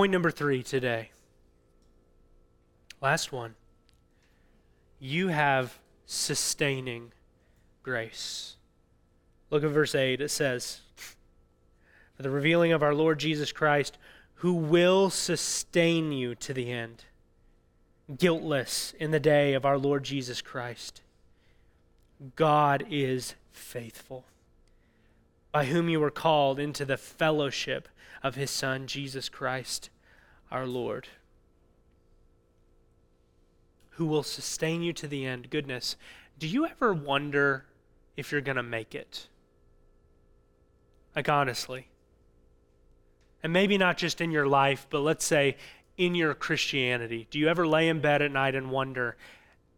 Point 0.00 0.12
number 0.12 0.30
three 0.30 0.62
today. 0.62 1.10
Last 3.02 3.32
one. 3.32 3.54
You 4.98 5.28
have 5.28 5.78
sustaining 6.06 7.12
grace. 7.82 8.56
Look 9.50 9.62
at 9.62 9.68
verse 9.68 9.94
8. 9.94 10.22
It 10.22 10.30
says, 10.30 10.80
For 12.14 12.22
the 12.22 12.30
revealing 12.30 12.72
of 12.72 12.82
our 12.82 12.94
Lord 12.94 13.18
Jesus 13.18 13.52
Christ, 13.52 13.98
who 14.36 14.54
will 14.54 15.10
sustain 15.10 16.12
you 16.12 16.34
to 16.34 16.54
the 16.54 16.72
end 16.72 17.04
guiltless 18.16 18.94
in 18.98 19.10
the 19.10 19.20
day 19.20 19.52
of 19.52 19.66
our 19.66 19.76
Lord 19.76 20.02
Jesus 20.02 20.40
Christ. 20.40 21.02
God 22.36 22.86
is 22.88 23.34
faithful, 23.52 24.24
by 25.52 25.66
whom 25.66 25.90
you 25.90 26.00
were 26.00 26.10
called 26.10 26.58
into 26.58 26.86
the 26.86 26.96
fellowship 26.96 27.86
of 28.22 28.34
his 28.34 28.50
Son, 28.50 28.86
Jesus 28.86 29.28
Christ, 29.28 29.90
our 30.50 30.66
Lord, 30.66 31.08
who 33.90 34.06
will 34.06 34.22
sustain 34.22 34.82
you 34.82 34.92
to 34.94 35.08
the 35.08 35.24
end. 35.26 35.50
Goodness, 35.50 35.96
do 36.38 36.46
you 36.46 36.66
ever 36.66 36.92
wonder 36.92 37.66
if 38.16 38.32
you're 38.32 38.40
going 38.40 38.56
to 38.56 38.62
make 38.62 38.94
it? 38.94 39.28
Like, 41.14 41.28
honestly. 41.28 41.88
And 43.42 43.52
maybe 43.52 43.78
not 43.78 43.96
just 43.96 44.20
in 44.20 44.30
your 44.30 44.46
life, 44.46 44.86
but 44.90 45.00
let's 45.00 45.24
say 45.24 45.56
in 46.00 46.14
your 46.14 46.34
Christianity? 46.34 47.26
Do 47.30 47.38
you 47.38 47.48
ever 47.48 47.66
lay 47.66 47.88
in 47.88 48.00
bed 48.00 48.22
at 48.22 48.32
night 48.32 48.54
and 48.54 48.70
wonder, 48.70 49.16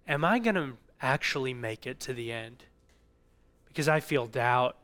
am 0.07 0.25
I 0.25 0.39
going 0.39 0.55
to 0.55 0.73
actually 1.01 1.53
make 1.53 1.85
it 1.85 1.99
to 2.01 2.15
the 2.15 2.31
end? 2.31 2.65
Because 3.67 3.89
I 3.89 3.99
feel 3.99 4.27
doubt, 4.27 4.77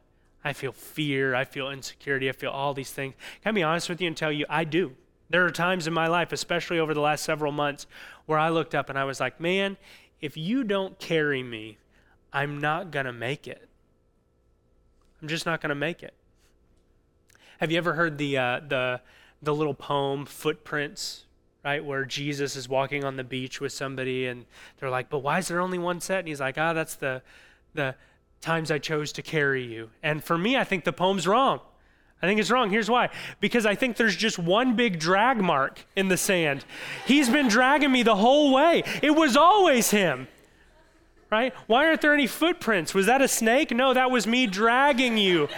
I 0.49 0.55
feel 0.55 0.73
fear, 0.73 1.35
I 1.35 1.45
feel 1.45 1.71
insecurity, 1.71 2.29
I 2.29 2.33
feel 2.33 2.51
all 2.51 2.73
these 2.73 2.91
things. 2.91 3.15
Can 3.43 3.51
I 3.51 3.53
be 3.53 3.63
honest 3.63 3.89
with 3.89 4.01
you 4.01 4.07
and 4.07 4.17
tell 4.17 4.33
you, 4.33 4.47
I 4.49 4.65
do. 4.65 4.95
There 5.31 5.45
are 5.45 5.51
times 5.51 5.87
in 5.87 5.93
my 5.93 6.07
life, 6.07 6.33
especially 6.33 6.79
over 6.79 6.95
the 6.95 7.03
last 7.03 7.23
several 7.23 7.53
months, 7.53 7.87
where 8.25 8.39
I 8.39 8.49
looked 8.49 8.75
up 8.75 8.89
and 8.89 8.99
I 8.99 9.05
was 9.05 9.21
like, 9.21 9.41
man, 9.41 9.77
if 10.23 10.39
you 10.39 10.65
don't 10.65 10.99
carry 10.99 11.43
me, 11.43 11.77
I'm 12.33 12.61
not 12.61 12.91
going 12.91 13.05
to 13.05 13.13
make 13.13 13.47
it. 13.47 13.69
I'm 15.21 15.29
just 15.29 15.45
not 15.45 15.61
going 15.61 15.69
to 15.69 15.75
make 15.75 16.03
it. 16.03 16.15
Have 17.61 17.71
you 17.71 17.77
ever 17.77 17.93
heard 17.93 18.17
the, 18.17 18.39
uh, 18.39 18.61
the, 18.67 19.01
the 19.43 19.55
little 19.55 19.75
poem, 19.75 20.25
Footprints? 20.25 21.27
right? 21.65 21.85
Where 21.85 22.07
Jesus 22.07 22.57
is 22.57 22.69
walking 22.69 23.05
on 23.05 23.17
the 23.17 23.25
beach 23.25 23.61
with 23.61 23.73
somebody 23.73 24.27
and 24.27 24.47
they're 24.79 24.89
like, 24.89 25.11
but 25.11 25.19
why 25.19 25.39
is 25.39 25.49
there 25.49 25.61
only 25.61 25.79
one 25.79 26.01
set? 26.01 26.21
And 26.21 26.29
he's 26.29 26.41
like, 26.41 26.57
ah, 26.57 26.73
that's 26.73 26.95
the, 26.95 27.21
the 27.75 27.95
times 28.41 28.71
I 28.71 28.79
chose 28.79 29.13
to 29.13 29.23
carry 29.23 29.65
you. 29.65 29.91
And 30.03 30.23
for 30.23 30.39
me, 30.39 30.57
I 30.57 30.65
think 30.65 30.85
the 30.85 30.93
poem's 30.93 31.27
wrong. 31.27 31.61
I 32.21 32.27
think 32.27 32.41
it's 32.41 32.51
wrong. 32.51 32.71
Here's 32.71 32.91
why. 32.91 33.11
Because 33.41 33.65
I 33.65 33.75
think 33.75 33.97
there's 33.97 34.17
just 34.17 34.39
one 34.39 34.75
big 34.75 34.99
drag 34.99 35.41
mark 35.41 35.85
in 35.95 36.09
the 36.09 36.17
sand. 36.17 36.65
He's 37.07 37.29
been 37.29 37.49
dragging 37.49 37.93
me 37.93 38.03
the 38.03 38.17
whole 38.17 38.53
way. 38.53 38.83
It 39.03 39.13
was 39.13 39.37
always 39.37 39.91
him. 39.91 40.27
Right? 41.31 41.55
Why 41.67 41.87
aren't 41.87 42.01
there 42.01 42.15
any 42.15 42.27
footprints? 42.27 42.95
Was 42.95 43.07
that 43.07 43.21
a 43.21 43.29
snake? 43.29 43.71
No, 43.71 43.93
that 43.95 44.11
was 44.11 44.27
me 44.27 44.47
dragging 44.47 45.19
you 45.19 45.49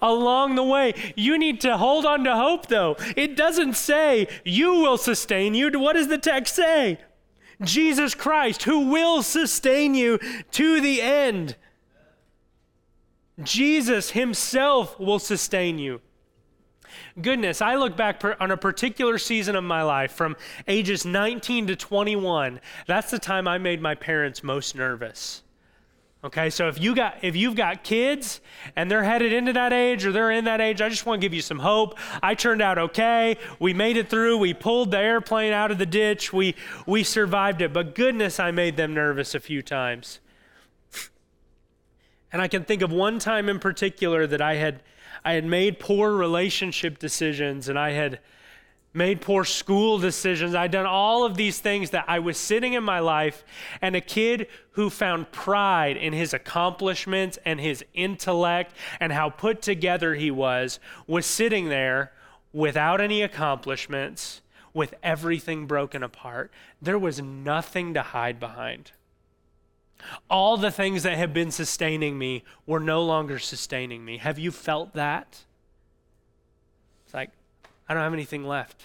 along 0.00 0.54
the 0.54 0.62
way. 0.62 0.94
You 1.16 1.36
need 1.36 1.60
to 1.62 1.76
hold 1.76 2.06
on 2.06 2.24
to 2.24 2.34
hope, 2.34 2.66
though. 2.66 2.96
It 3.16 3.36
doesn't 3.36 3.74
say 3.74 4.28
you 4.44 4.74
will 4.74 4.98
sustain 4.98 5.54
you. 5.54 5.70
What 5.78 5.94
does 5.94 6.08
the 6.08 6.18
text 6.18 6.54
say? 6.54 6.98
Jesus 7.62 8.14
Christ, 8.14 8.64
who 8.64 8.90
will 8.90 9.22
sustain 9.22 9.94
you 9.94 10.18
to 10.52 10.80
the 10.80 11.02
end. 11.02 11.56
Jesus 13.42 14.10
Himself 14.10 14.98
will 14.98 15.18
sustain 15.18 15.78
you. 15.78 16.00
Goodness, 17.20 17.60
I 17.60 17.76
look 17.76 17.96
back 17.96 18.20
per, 18.20 18.36
on 18.40 18.50
a 18.50 18.56
particular 18.56 19.18
season 19.18 19.56
of 19.56 19.64
my 19.64 19.82
life 19.82 20.12
from 20.12 20.36
ages 20.66 21.04
19 21.04 21.66
to 21.68 21.76
21. 21.76 22.60
That's 22.86 23.10
the 23.10 23.18
time 23.18 23.48
I 23.48 23.58
made 23.58 23.80
my 23.80 23.94
parents 23.94 24.42
most 24.42 24.74
nervous. 24.74 25.42
Okay, 26.24 26.50
so 26.50 26.66
if 26.68 26.80
you 26.80 26.94
got 26.94 27.18
if 27.22 27.36
you've 27.36 27.54
got 27.54 27.84
kids 27.84 28.40
and 28.74 28.90
they're 28.90 29.04
headed 29.04 29.32
into 29.32 29.52
that 29.52 29.72
age 29.72 30.04
or 30.04 30.12
they're 30.12 30.32
in 30.32 30.44
that 30.46 30.60
age, 30.60 30.80
I 30.80 30.88
just 30.88 31.06
want 31.06 31.20
to 31.20 31.24
give 31.24 31.34
you 31.34 31.42
some 31.42 31.58
hope. 31.58 31.98
I 32.22 32.34
turned 32.34 32.62
out 32.62 32.78
okay. 32.78 33.36
We 33.60 33.74
made 33.74 33.96
it 33.96 34.08
through. 34.10 34.38
We 34.38 34.52
pulled 34.52 34.90
the 34.90 34.98
airplane 34.98 35.52
out 35.52 35.70
of 35.70 35.78
the 35.78 35.86
ditch. 35.86 36.32
We 36.32 36.56
we 36.86 37.04
survived 37.04 37.60
it. 37.60 37.72
But 37.72 37.94
goodness, 37.94 38.40
I 38.40 38.50
made 38.50 38.76
them 38.76 38.92
nervous 38.94 39.34
a 39.34 39.40
few 39.40 39.62
times. 39.62 40.20
And 42.36 42.42
I 42.42 42.48
can 42.48 42.64
think 42.64 42.82
of 42.82 42.92
one 42.92 43.18
time 43.18 43.48
in 43.48 43.58
particular 43.58 44.26
that 44.26 44.42
I 44.42 44.56
had 44.56 44.82
I 45.24 45.32
had 45.32 45.46
made 45.46 45.80
poor 45.80 46.12
relationship 46.12 46.98
decisions 46.98 47.70
and 47.70 47.78
I 47.78 47.92
had 47.92 48.20
made 48.92 49.22
poor 49.22 49.42
school 49.42 49.98
decisions. 49.98 50.54
I'd 50.54 50.70
done 50.70 50.84
all 50.84 51.24
of 51.24 51.38
these 51.38 51.60
things 51.60 51.88
that 51.92 52.04
I 52.06 52.18
was 52.18 52.36
sitting 52.36 52.74
in 52.74 52.84
my 52.84 52.98
life, 52.98 53.42
and 53.80 53.96
a 53.96 54.02
kid 54.02 54.48
who 54.72 54.90
found 54.90 55.32
pride 55.32 55.96
in 55.96 56.12
his 56.12 56.34
accomplishments 56.34 57.38
and 57.46 57.58
his 57.58 57.82
intellect 57.94 58.74
and 59.00 59.14
how 59.14 59.30
put 59.30 59.62
together 59.62 60.14
he 60.14 60.30
was 60.30 60.78
was 61.06 61.24
sitting 61.24 61.70
there 61.70 62.12
without 62.52 63.00
any 63.00 63.22
accomplishments, 63.22 64.42
with 64.74 64.92
everything 65.02 65.66
broken 65.66 66.02
apart. 66.02 66.52
There 66.82 66.98
was 66.98 67.22
nothing 67.22 67.94
to 67.94 68.02
hide 68.02 68.38
behind. 68.38 68.92
All 70.30 70.56
the 70.56 70.70
things 70.70 71.02
that 71.02 71.16
had 71.16 71.32
been 71.32 71.50
sustaining 71.50 72.18
me 72.18 72.44
were 72.66 72.80
no 72.80 73.02
longer 73.02 73.38
sustaining 73.38 74.04
me. 74.04 74.18
Have 74.18 74.38
you 74.38 74.50
felt 74.50 74.94
that? 74.94 75.42
It's 77.04 77.14
like, 77.14 77.30
I 77.88 77.94
don't 77.94 78.02
have 78.02 78.12
anything 78.12 78.44
left. 78.44 78.84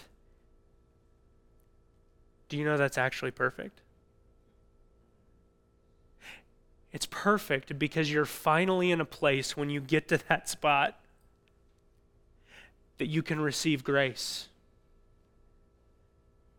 Do 2.48 2.56
you 2.56 2.64
know 2.64 2.76
that's 2.76 2.98
actually 2.98 3.30
perfect? 3.30 3.80
It's 6.92 7.06
perfect 7.06 7.78
because 7.78 8.12
you're 8.12 8.26
finally 8.26 8.90
in 8.90 9.00
a 9.00 9.06
place 9.06 9.56
when 9.56 9.70
you 9.70 9.80
get 9.80 10.08
to 10.08 10.18
that 10.28 10.48
spot 10.48 11.00
that 12.98 13.06
you 13.06 13.22
can 13.22 13.40
receive 13.40 13.82
grace. 13.82 14.48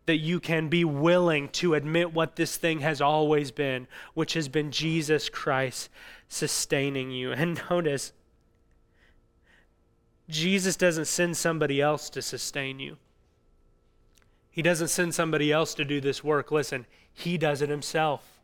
That 0.06 0.18
you 0.18 0.38
can 0.38 0.68
be 0.68 0.84
willing 0.84 1.48
to 1.50 1.74
admit 1.74 2.12
what 2.12 2.36
this 2.36 2.56
thing 2.56 2.80
has 2.80 3.00
always 3.00 3.50
been, 3.50 3.86
which 4.12 4.34
has 4.34 4.48
been 4.48 4.70
Jesus 4.70 5.28
Christ 5.28 5.88
sustaining 6.28 7.10
you. 7.10 7.32
And 7.32 7.60
notice, 7.70 8.12
Jesus 10.28 10.76
doesn't 10.76 11.06
send 11.06 11.36
somebody 11.36 11.80
else 11.80 12.10
to 12.10 12.22
sustain 12.22 12.78
you. 12.78 12.96
He 14.50 14.62
doesn't 14.62 14.88
send 14.88 15.14
somebody 15.14 15.50
else 15.50 15.74
to 15.74 15.84
do 15.84 16.00
this 16.00 16.22
work. 16.22 16.52
Listen, 16.52 16.86
He 17.12 17.36
does 17.36 17.60
it 17.60 17.68
Himself. 17.68 18.34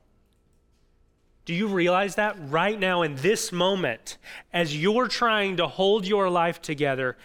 Do 1.45 1.55
you 1.55 1.69
realize 1.69 2.17
that 2.17 2.37
right 2.49 2.79
now 2.79 3.03
in 3.03 3.17
this 3.17 3.51
moment, 3.51 4.19
as 4.53 4.77
you're 4.77 5.09
trying 5.09 5.57
to 5.57 5.67
hold 5.67 6.07
your 6.07 6.29
life 6.29 6.61
together, 6.61 7.17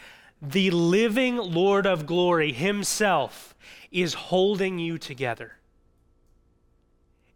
the 0.41 0.71
living 0.71 1.37
Lord 1.37 1.85
of 1.85 2.05
glory 2.05 2.51
Himself 2.51 3.55
is 3.95 4.13
holding 4.13 4.77
you 4.77 4.97
together, 4.97 5.53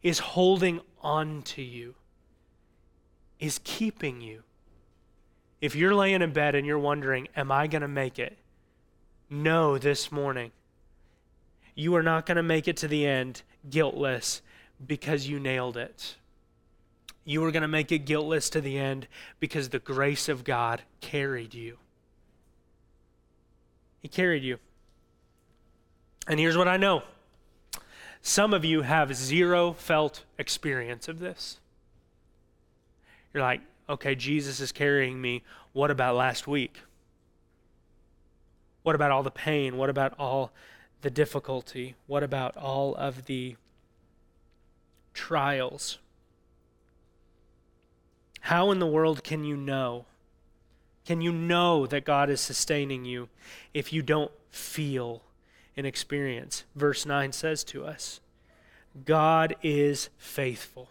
is 0.03 0.20
holding 0.20 0.82
on 1.01 1.41
to 1.41 1.62
you, 1.62 1.95
is 3.39 3.62
keeping 3.64 4.20
you. 4.20 4.43
If 5.62 5.74
you're 5.74 5.95
laying 5.95 6.22
in 6.22 6.34
bed 6.34 6.55
and 6.55 6.68
you're 6.68 6.78
wondering, 6.78 7.30
Am 7.34 7.49
I 7.49 7.68
going 7.68 7.82
to 7.82 7.88
make 7.88 8.20
it? 8.20 8.38
No, 9.30 9.78
this 9.78 10.12
morning, 10.12 10.51
you 11.76 11.95
are 11.95 12.03
not 12.03 12.26
going 12.26 12.36
to 12.36 12.43
make 12.43 12.68
it 12.68 12.76
to 12.78 12.89
the 12.89 13.07
end 13.07 13.41
guiltless 13.70 14.41
because 14.86 15.30
you 15.30 15.39
nailed 15.39 15.78
it. 15.78 16.18
You 17.24 17.41
are 17.45 17.51
going 17.51 17.62
to 17.62 17.70
make 17.70 17.93
it 17.93 17.99
guiltless 17.99 18.49
to 18.49 18.60
the 18.60 18.78
end 18.78 19.07
because 19.39 19.70
the 19.70 19.80
grace 19.80 20.28
of 20.28 20.43
God 20.43 20.82
carried 20.99 21.53
you. 21.53 21.78
He 24.01 24.10
carried 24.10 24.43
you. 24.43 24.57
And 26.30 26.40
here's 26.40 26.56
what 26.56 26.68
I 26.68 26.78
know 26.78 27.02
some 28.22 28.54
of 28.54 28.64
you 28.64 28.84
have 28.84 29.16
zero 29.16 29.74
felt 29.74 30.24
experience 30.38 31.08
of 31.08 31.20
this. 31.20 31.60
You're 33.34 33.44
like, 33.44 33.62
okay, 33.90 34.14
Jesus 34.14 34.60
is 34.60 34.72
carrying 34.72 35.20
me. 35.20 35.44
What 35.74 35.90
about 35.90 36.16
last 36.16 36.48
week? 36.48 36.82
What 38.84 38.96
about 38.96 39.12
all 39.12 39.24
the 39.24 39.32
pain? 39.32 39.78
What 39.78 39.90
about 39.90 40.14
all 40.20 40.52
the 41.02 41.10
difficulty? 41.10 41.96
What 42.08 42.24
about 42.24 42.56
all 42.56 42.96
of 42.96 43.26
the 43.26 43.56
trials? 45.14 45.98
How 48.42 48.72
in 48.72 48.80
the 48.80 48.88
world 48.88 49.24
can 49.24 49.44
you 49.44 49.58
know? 49.58 50.06
Can 51.06 51.22
you 51.22 51.32
know 51.32 51.88
that 51.88 52.06
God 52.06 52.30
is 52.30 52.40
sustaining 52.40 53.06
you 53.06 53.30
if 53.74 53.92
you 53.92 54.02
don't 54.02 54.32
feel 54.52 55.24
and 55.78 55.86
experience? 55.86 56.63
Verse 56.76 57.05
9 57.05 57.32
says 57.32 57.63
to 57.65 57.86
us 57.86 58.20
God 59.05 59.55
is 59.61 60.09
faithful 60.17 60.89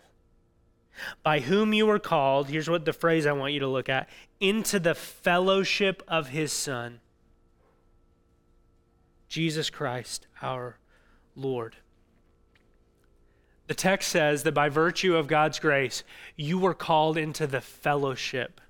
by 1.23 1.41
whom 1.41 1.73
you 1.73 1.87
were 1.87 1.99
called, 1.99 2.49
here's 2.49 2.69
what 2.69 2.85
the 2.85 2.93
phrase 2.93 3.27
I 3.27 3.33
want 3.33 3.53
you 3.53 3.61
to 3.61 3.69
look 3.69 3.89
at 3.89 4.09
into 4.41 4.79
the 4.79 4.95
fellowship 4.95 6.03
of 6.09 6.29
his 6.29 6.53
Son, 6.53 7.01
Jesus 9.29 9.71
Christ, 9.71 10.27
our 10.43 10.79
Lord. 11.37 11.77
The 13.67 13.75
text 13.75 14.09
says 14.09 14.45
that 14.45 14.55
by 14.55 14.71
virtue 14.71 15.17
of 15.17 15.27
God's 15.27 15.59
grace, 15.59 16.03
you 16.37 16.59
were 16.59 16.75
called 16.75 17.19
into 17.19 17.47
the 17.47 17.61
fellowship 17.61 18.61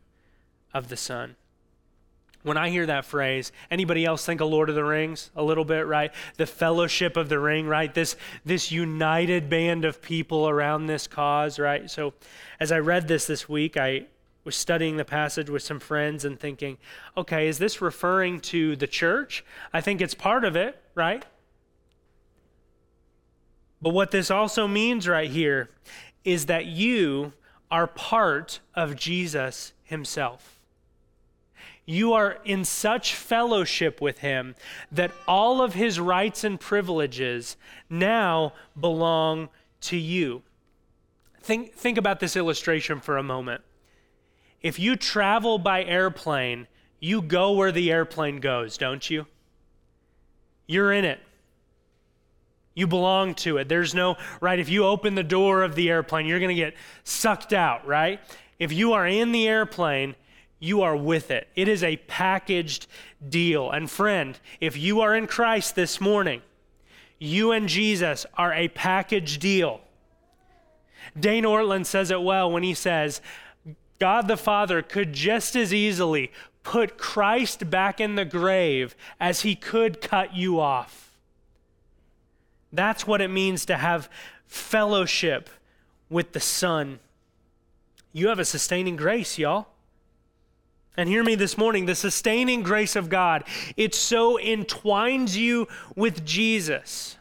of 0.74 0.88
the 0.88 0.96
Son 0.96 1.36
when 2.48 2.56
I 2.56 2.70
hear 2.70 2.86
that 2.86 3.04
phrase, 3.04 3.52
anybody 3.70 4.04
else 4.04 4.24
think 4.24 4.40
of 4.40 4.48
Lord 4.48 4.68
of 4.68 4.74
the 4.74 4.84
Rings 4.84 5.30
a 5.36 5.42
little 5.42 5.64
bit, 5.64 5.86
right? 5.86 6.10
The 6.36 6.46
fellowship 6.46 7.16
of 7.16 7.28
the 7.28 7.38
ring, 7.38 7.66
right? 7.66 7.92
This 7.92 8.16
this 8.44 8.72
united 8.72 9.48
band 9.48 9.84
of 9.84 10.02
people 10.02 10.48
around 10.48 10.86
this 10.86 11.06
cause, 11.06 11.58
right? 11.58 11.90
So 11.90 12.14
as 12.58 12.72
I 12.72 12.78
read 12.78 13.06
this 13.06 13.26
this 13.26 13.48
week, 13.48 13.76
I 13.76 14.06
was 14.44 14.56
studying 14.56 14.96
the 14.96 15.04
passage 15.04 15.50
with 15.50 15.62
some 15.62 15.78
friends 15.78 16.24
and 16.24 16.40
thinking, 16.40 16.78
okay, 17.16 17.48
is 17.48 17.58
this 17.58 17.82
referring 17.82 18.40
to 18.40 18.76
the 18.76 18.86
church? 18.86 19.44
I 19.72 19.80
think 19.80 20.00
it's 20.00 20.14
part 20.14 20.44
of 20.44 20.56
it, 20.56 20.82
right? 20.94 21.24
But 23.82 23.90
what 23.90 24.10
this 24.10 24.30
also 24.30 24.66
means 24.66 25.06
right 25.06 25.30
here 25.30 25.68
is 26.24 26.46
that 26.46 26.66
you 26.66 27.34
are 27.70 27.86
part 27.86 28.60
of 28.74 28.96
Jesus 28.96 29.72
himself 29.84 30.57
you 31.88 32.12
are 32.12 32.36
in 32.44 32.66
such 32.66 33.14
fellowship 33.14 33.98
with 33.98 34.18
him 34.18 34.54
that 34.92 35.10
all 35.26 35.62
of 35.62 35.72
his 35.72 35.98
rights 35.98 36.44
and 36.44 36.60
privileges 36.60 37.56
now 37.88 38.52
belong 38.78 39.48
to 39.80 39.96
you. 39.96 40.42
Think, 41.40 41.72
think 41.72 41.96
about 41.96 42.20
this 42.20 42.36
illustration 42.36 43.00
for 43.00 43.16
a 43.16 43.22
moment. 43.22 43.62
If 44.60 44.78
you 44.78 44.96
travel 44.96 45.58
by 45.58 45.82
airplane, 45.82 46.66
you 47.00 47.22
go 47.22 47.52
where 47.52 47.72
the 47.72 47.90
airplane 47.90 48.40
goes, 48.40 48.76
don't 48.76 49.08
you? 49.08 49.24
You're 50.66 50.92
in 50.92 51.06
it. 51.06 51.20
You 52.74 52.86
belong 52.86 53.34
to 53.36 53.56
it. 53.56 53.70
There's 53.70 53.94
no, 53.94 54.18
right? 54.42 54.58
If 54.58 54.68
you 54.68 54.84
open 54.84 55.14
the 55.14 55.24
door 55.24 55.62
of 55.62 55.74
the 55.74 55.88
airplane, 55.88 56.26
you're 56.26 56.38
going 56.38 56.54
to 56.54 56.62
get 56.62 56.74
sucked 57.04 57.54
out, 57.54 57.86
right? 57.86 58.20
If 58.58 58.74
you 58.74 58.92
are 58.92 59.06
in 59.06 59.32
the 59.32 59.48
airplane, 59.48 60.16
you 60.58 60.82
are 60.82 60.96
with 60.96 61.30
it. 61.30 61.48
It 61.54 61.68
is 61.68 61.82
a 61.82 61.96
packaged 61.96 62.86
deal. 63.26 63.70
And 63.70 63.90
friend, 63.90 64.38
if 64.60 64.76
you 64.76 65.00
are 65.00 65.14
in 65.14 65.26
Christ 65.26 65.74
this 65.74 66.00
morning, 66.00 66.42
you 67.18 67.52
and 67.52 67.68
Jesus 67.68 68.26
are 68.36 68.52
a 68.52 68.68
package 68.68 69.38
deal. 69.38 69.80
Dane 71.18 71.44
Ortlund 71.44 71.86
says 71.86 72.10
it 72.10 72.22
well 72.22 72.50
when 72.50 72.62
he 72.62 72.74
says, 72.74 73.20
God 73.98 74.28
the 74.28 74.36
Father 74.36 74.82
could 74.82 75.12
just 75.12 75.56
as 75.56 75.72
easily 75.74 76.30
put 76.62 76.98
Christ 76.98 77.70
back 77.70 78.00
in 78.00 78.14
the 78.14 78.24
grave 78.24 78.94
as 79.18 79.40
he 79.40 79.54
could 79.54 80.00
cut 80.00 80.36
you 80.36 80.60
off. 80.60 81.16
That's 82.72 83.06
what 83.06 83.20
it 83.20 83.28
means 83.28 83.64
to 83.66 83.76
have 83.76 84.10
fellowship 84.46 85.48
with 86.10 86.32
the 86.32 86.40
Son. 86.40 87.00
You 88.12 88.28
have 88.28 88.38
a 88.38 88.44
sustaining 88.44 88.96
grace, 88.96 89.38
y'all. 89.38 89.68
And 90.98 91.08
hear 91.08 91.22
me 91.22 91.36
this 91.36 91.56
morning 91.56 91.86
the 91.86 91.94
sustaining 91.94 92.64
grace 92.64 92.96
of 92.96 93.08
God, 93.08 93.44
it 93.76 93.94
so 93.94 94.36
entwines 94.36 95.36
you 95.36 95.68
with 95.94 96.24
Jesus 96.24 97.16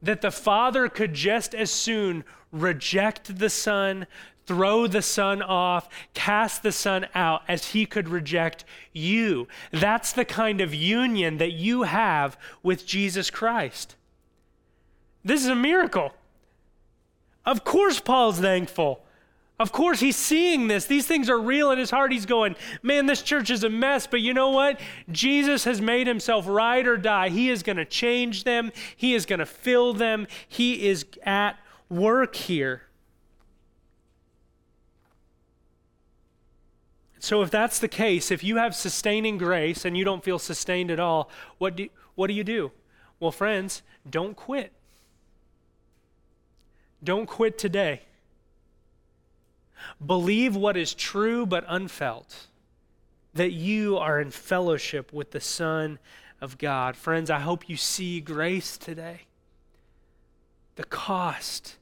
that 0.00 0.22
the 0.22 0.30
Father 0.30 0.88
could 0.88 1.12
just 1.12 1.54
as 1.54 1.70
soon 1.70 2.24
reject 2.50 3.38
the 3.38 3.50
Son, 3.50 4.06
throw 4.46 4.86
the 4.86 5.02
Son 5.02 5.42
off, 5.42 5.86
cast 6.14 6.62
the 6.62 6.72
Son 6.72 7.06
out 7.14 7.42
as 7.46 7.66
he 7.66 7.84
could 7.84 8.08
reject 8.08 8.64
you. 8.94 9.48
That's 9.70 10.14
the 10.14 10.24
kind 10.24 10.62
of 10.62 10.72
union 10.72 11.36
that 11.36 11.52
you 11.52 11.82
have 11.82 12.38
with 12.62 12.86
Jesus 12.86 13.28
Christ. 13.28 13.96
This 15.22 15.42
is 15.42 15.48
a 15.48 15.54
miracle. 15.54 16.14
Of 17.44 17.64
course, 17.64 18.00
Paul's 18.00 18.40
thankful. 18.40 19.04
Of 19.58 19.70
course, 19.70 20.00
he's 20.00 20.16
seeing 20.16 20.66
this. 20.66 20.86
These 20.86 21.06
things 21.06 21.28
are 21.30 21.40
real 21.40 21.70
in 21.70 21.78
his 21.78 21.90
heart. 21.90 22.10
He's 22.10 22.26
going, 22.26 22.56
Man, 22.82 23.06
this 23.06 23.22
church 23.22 23.50
is 23.50 23.62
a 23.64 23.68
mess, 23.68 24.06
but 24.06 24.20
you 24.20 24.34
know 24.34 24.50
what? 24.50 24.80
Jesus 25.10 25.64
has 25.64 25.80
made 25.80 26.06
himself 26.06 26.46
ride 26.48 26.86
or 26.86 26.96
die. 26.96 27.28
He 27.28 27.48
is 27.48 27.62
going 27.62 27.76
to 27.76 27.84
change 27.84 28.44
them, 28.44 28.72
he 28.96 29.14
is 29.14 29.26
going 29.26 29.38
to 29.38 29.46
fill 29.46 29.92
them. 29.92 30.26
He 30.48 30.88
is 30.88 31.04
at 31.24 31.58
work 31.88 32.34
here. 32.34 32.82
So, 37.20 37.40
if 37.42 37.52
that's 37.52 37.78
the 37.78 37.86
case, 37.86 38.32
if 38.32 38.42
you 38.42 38.56
have 38.56 38.74
sustaining 38.74 39.38
grace 39.38 39.84
and 39.84 39.96
you 39.96 40.04
don't 40.04 40.24
feel 40.24 40.40
sustained 40.40 40.90
at 40.90 40.98
all, 40.98 41.30
what 41.58 41.76
do, 41.76 41.88
what 42.16 42.26
do 42.26 42.32
you 42.32 42.42
do? 42.42 42.72
Well, 43.20 43.30
friends, 43.30 43.82
don't 44.10 44.34
quit. 44.34 44.72
Don't 47.04 47.26
quit 47.26 47.58
today. 47.58 48.02
Believe 50.04 50.56
what 50.56 50.76
is 50.76 50.94
true 50.94 51.46
but 51.46 51.64
unfelt, 51.68 52.46
that 53.34 53.52
you 53.52 53.98
are 53.98 54.20
in 54.20 54.30
fellowship 54.30 55.12
with 55.12 55.30
the 55.30 55.40
Son 55.40 55.98
of 56.40 56.58
God. 56.58 56.96
Friends, 56.96 57.30
I 57.30 57.38
hope 57.40 57.68
you 57.68 57.76
see 57.76 58.20
grace 58.20 58.76
today. 58.76 59.22
The 60.76 60.84
cost, 60.84 61.76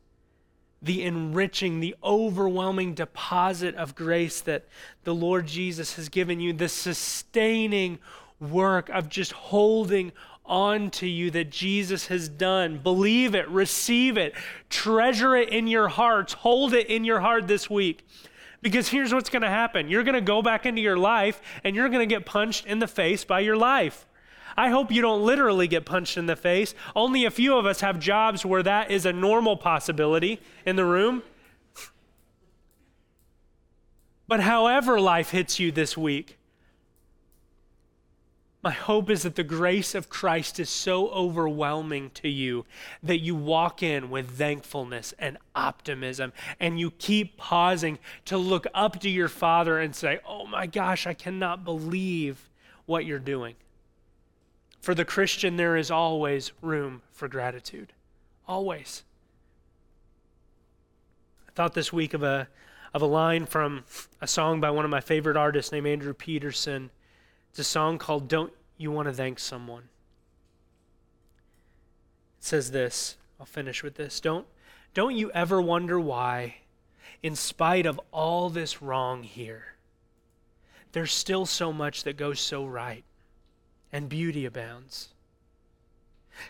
the 0.82 1.02
enriching, 1.02 1.80
the 1.80 1.94
overwhelming 2.02 2.94
deposit 2.94 3.74
of 3.74 3.94
grace 3.94 4.40
that 4.42 4.66
the 5.04 5.14
Lord 5.14 5.46
Jesus 5.46 5.96
has 5.96 6.08
given 6.08 6.40
you, 6.40 6.52
the 6.52 6.68
sustaining 6.68 7.98
work 8.40 8.88
of 8.88 9.08
just 9.08 9.32
holding 9.32 10.12
on 10.50 10.90
to 10.90 11.06
you 11.06 11.30
that 11.30 11.50
Jesus 11.50 12.08
has 12.08 12.28
done. 12.28 12.78
Believe 12.78 13.34
it, 13.34 13.48
receive 13.48 14.18
it, 14.18 14.34
treasure 14.68 15.36
it 15.36 15.48
in 15.48 15.66
your 15.66 15.88
hearts, 15.88 16.32
hold 16.32 16.74
it 16.74 16.88
in 16.88 17.04
your 17.04 17.20
heart 17.20 17.46
this 17.46 17.70
week. 17.70 18.06
Because 18.60 18.88
here's 18.88 19.14
what's 19.14 19.30
going 19.30 19.42
to 19.42 19.48
happen 19.48 19.88
you're 19.88 20.02
going 20.02 20.14
to 20.14 20.20
go 20.20 20.42
back 20.42 20.66
into 20.66 20.82
your 20.82 20.98
life 20.98 21.40
and 21.64 21.74
you're 21.74 21.88
going 21.88 22.06
to 22.06 22.14
get 22.14 22.26
punched 22.26 22.66
in 22.66 22.80
the 22.80 22.88
face 22.88 23.24
by 23.24 23.40
your 23.40 23.56
life. 23.56 24.04
I 24.56 24.68
hope 24.68 24.90
you 24.90 25.00
don't 25.00 25.24
literally 25.24 25.68
get 25.68 25.86
punched 25.86 26.18
in 26.18 26.26
the 26.26 26.36
face. 26.36 26.74
Only 26.94 27.24
a 27.24 27.30
few 27.30 27.56
of 27.56 27.66
us 27.66 27.80
have 27.80 27.98
jobs 27.98 28.44
where 28.44 28.62
that 28.64 28.90
is 28.90 29.06
a 29.06 29.12
normal 29.12 29.56
possibility 29.56 30.40
in 30.66 30.76
the 30.76 30.84
room. 30.84 31.22
But 34.26 34.40
however 34.40 35.00
life 35.00 35.30
hits 35.30 35.58
you 35.58 35.72
this 35.72 35.96
week, 35.96 36.36
My 38.62 38.72
hope 38.72 39.08
is 39.08 39.22
that 39.22 39.36
the 39.36 39.44
grace 39.44 39.94
of 39.94 40.10
Christ 40.10 40.60
is 40.60 40.68
so 40.68 41.08
overwhelming 41.08 42.10
to 42.14 42.28
you 42.28 42.66
that 43.02 43.20
you 43.20 43.34
walk 43.34 43.82
in 43.82 44.10
with 44.10 44.36
thankfulness 44.36 45.14
and 45.18 45.38
optimism 45.54 46.34
and 46.58 46.78
you 46.78 46.90
keep 46.90 47.38
pausing 47.38 47.98
to 48.26 48.36
look 48.36 48.66
up 48.74 49.00
to 49.00 49.08
your 49.08 49.28
Father 49.28 49.78
and 49.78 49.96
say, 49.96 50.20
Oh 50.26 50.46
my 50.46 50.66
gosh, 50.66 51.06
I 51.06 51.14
cannot 51.14 51.64
believe 51.64 52.50
what 52.84 53.06
you're 53.06 53.18
doing. 53.18 53.54
For 54.82 54.94
the 54.94 55.06
Christian, 55.06 55.56
there 55.56 55.76
is 55.76 55.90
always 55.90 56.52
room 56.60 57.00
for 57.12 57.28
gratitude. 57.28 57.94
Always. 58.46 59.04
I 61.48 61.52
thought 61.52 61.72
this 61.72 61.92
week 61.94 62.12
of 62.12 62.22
a, 62.22 62.48
of 62.92 63.00
a 63.00 63.06
line 63.06 63.46
from 63.46 63.84
a 64.20 64.26
song 64.26 64.60
by 64.60 64.70
one 64.70 64.84
of 64.84 64.90
my 64.90 65.00
favorite 65.00 65.36
artists 65.36 65.72
named 65.72 65.86
Andrew 65.86 66.12
Peterson. 66.12 66.90
It's 67.50 67.58
a 67.58 67.64
song 67.64 67.98
called 67.98 68.28
Don't 68.28 68.52
You 68.78 68.92
Want 68.92 69.08
to 69.08 69.12
Thank 69.12 69.38
Someone? 69.38 69.88
It 72.38 72.44
says 72.44 72.70
this. 72.70 73.16
I'll 73.38 73.46
finish 73.46 73.82
with 73.82 73.96
this. 73.96 74.20
Don't, 74.20 74.46
don't 74.94 75.16
you 75.16 75.30
ever 75.32 75.60
wonder 75.60 75.98
why, 75.98 76.56
in 77.22 77.34
spite 77.34 77.86
of 77.86 78.00
all 78.12 78.50
this 78.50 78.80
wrong 78.80 79.24
here, 79.24 79.74
there's 80.92 81.12
still 81.12 81.46
so 81.46 81.72
much 81.72 82.04
that 82.04 82.16
goes 82.16 82.38
so 82.38 82.64
right 82.64 83.04
and 83.92 84.08
beauty 84.08 84.44
abounds? 84.44 85.08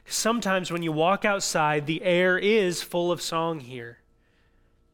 Sometimes 0.06 0.70
when 0.70 0.82
you 0.82 0.92
walk 0.92 1.24
outside, 1.24 1.86
the 1.86 2.02
air 2.02 2.38
is 2.38 2.82
full 2.82 3.10
of 3.10 3.22
song 3.22 3.60
here. 3.60 3.98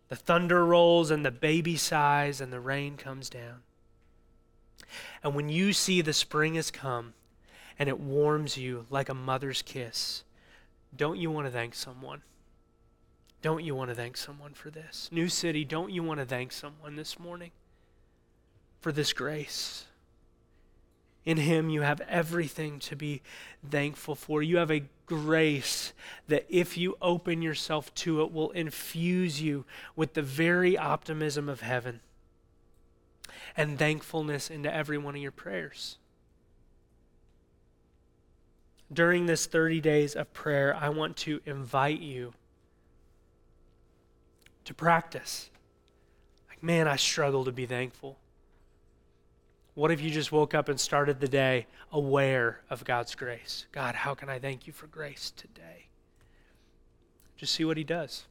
The 0.08 0.16
thunder 0.16 0.64
rolls 0.64 1.10
and 1.10 1.26
the 1.26 1.32
baby 1.32 1.76
sighs 1.76 2.40
and 2.40 2.52
the 2.52 2.60
rain 2.60 2.96
comes 2.96 3.28
down. 3.28 3.62
And 5.22 5.34
when 5.34 5.48
you 5.48 5.72
see 5.72 6.00
the 6.00 6.12
spring 6.12 6.54
has 6.54 6.70
come 6.70 7.14
and 7.78 7.88
it 7.88 8.00
warms 8.00 8.56
you 8.56 8.86
like 8.90 9.08
a 9.08 9.14
mother's 9.14 9.62
kiss, 9.62 10.24
don't 10.96 11.18
you 11.18 11.30
want 11.30 11.46
to 11.46 11.50
thank 11.50 11.74
someone? 11.74 12.22
Don't 13.42 13.64
you 13.64 13.74
want 13.74 13.90
to 13.90 13.94
thank 13.94 14.16
someone 14.16 14.54
for 14.54 14.70
this? 14.70 15.08
New 15.12 15.28
City, 15.28 15.64
don't 15.64 15.92
you 15.92 16.02
want 16.02 16.20
to 16.20 16.26
thank 16.26 16.52
someone 16.52 16.96
this 16.96 17.18
morning 17.18 17.50
for 18.80 18.92
this 18.92 19.12
grace? 19.12 19.86
In 21.24 21.38
Him, 21.38 21.70
you 21.70 21.82
have 21.82 22.00
everything 22.02 22.78
to 22.80 22.96
be 22.96 23.20
thankful 23.68 24.14
for. 24.14 24.42
You 24.42 24.58
have 24.58 24.70
a 24.70 24.84
grace 25.06 25.92
that, 26.28 26.46
if 26.48 26.76
you 26.76 26.96
open 27.02 27.42
yourself 27.42 27.92
to 27.96 28.22
it, 28.22 28.32
will 28.32 28.52
infuse 28.52 29.42
you 29.42 29.64
with 29.96 30.14
the 30.14 30.22
very 30.22 30.78
optimism 30.78 31.48
of 31.48 31.60
heaven 31.60 32.00
and 33.56 33.78
thankfulness 33.78 34.50
into 34.50 34.72
every 34.72 34.98
one 34.98 35.14
of 35.14 35.22
your 35.22 35.32
prayers. 35.32 35.98
During 38.92 39.26
this 39.26 39.46
30 39.46 39.80
days 39.80 40.14
of 40.14 40.32
prayer, 40.32 40.74
I 40.74 40.90
want 40.90 41.16
to 41.18 41.40
invite 41.44 42.00
you 42.00 42.34
to 44.64 44.74
practice. 44.74 45.50
Like, 46.48 46.62
man, 46.62 46.86
I 46.86 46.96
struggle 46.96 47.44
to 47.44 47.52
be 47.52 47.66
thankful. 47.66 48.18
What 49.74 49.90
if 49.90 50.00
you 50.00 50.10
just 50.10 50.32
woke 50.32 50.54
up 50.54 50.68
and 50.68 50.80
started 50.80 51.20
the 51.20 51.28
day 51.28 51.66
aware 51.92 52.60
of 52.70 52.84
God's 52.84 53.14
grace? 53.14 53.66
God, 53.72 53.94
how 53.94 54.14
can 54.14 54.28
I 54.28 54.38
thank 54.38 54.66
you 54.66 54.72
for 54.72 54.86
grace 54.86 55.32
today? 55.36 55.88
Just 57.36 57.54
see 57.54 57.64
what 57.64 57.76
He 57.76 57.84
does. 57.84 58.24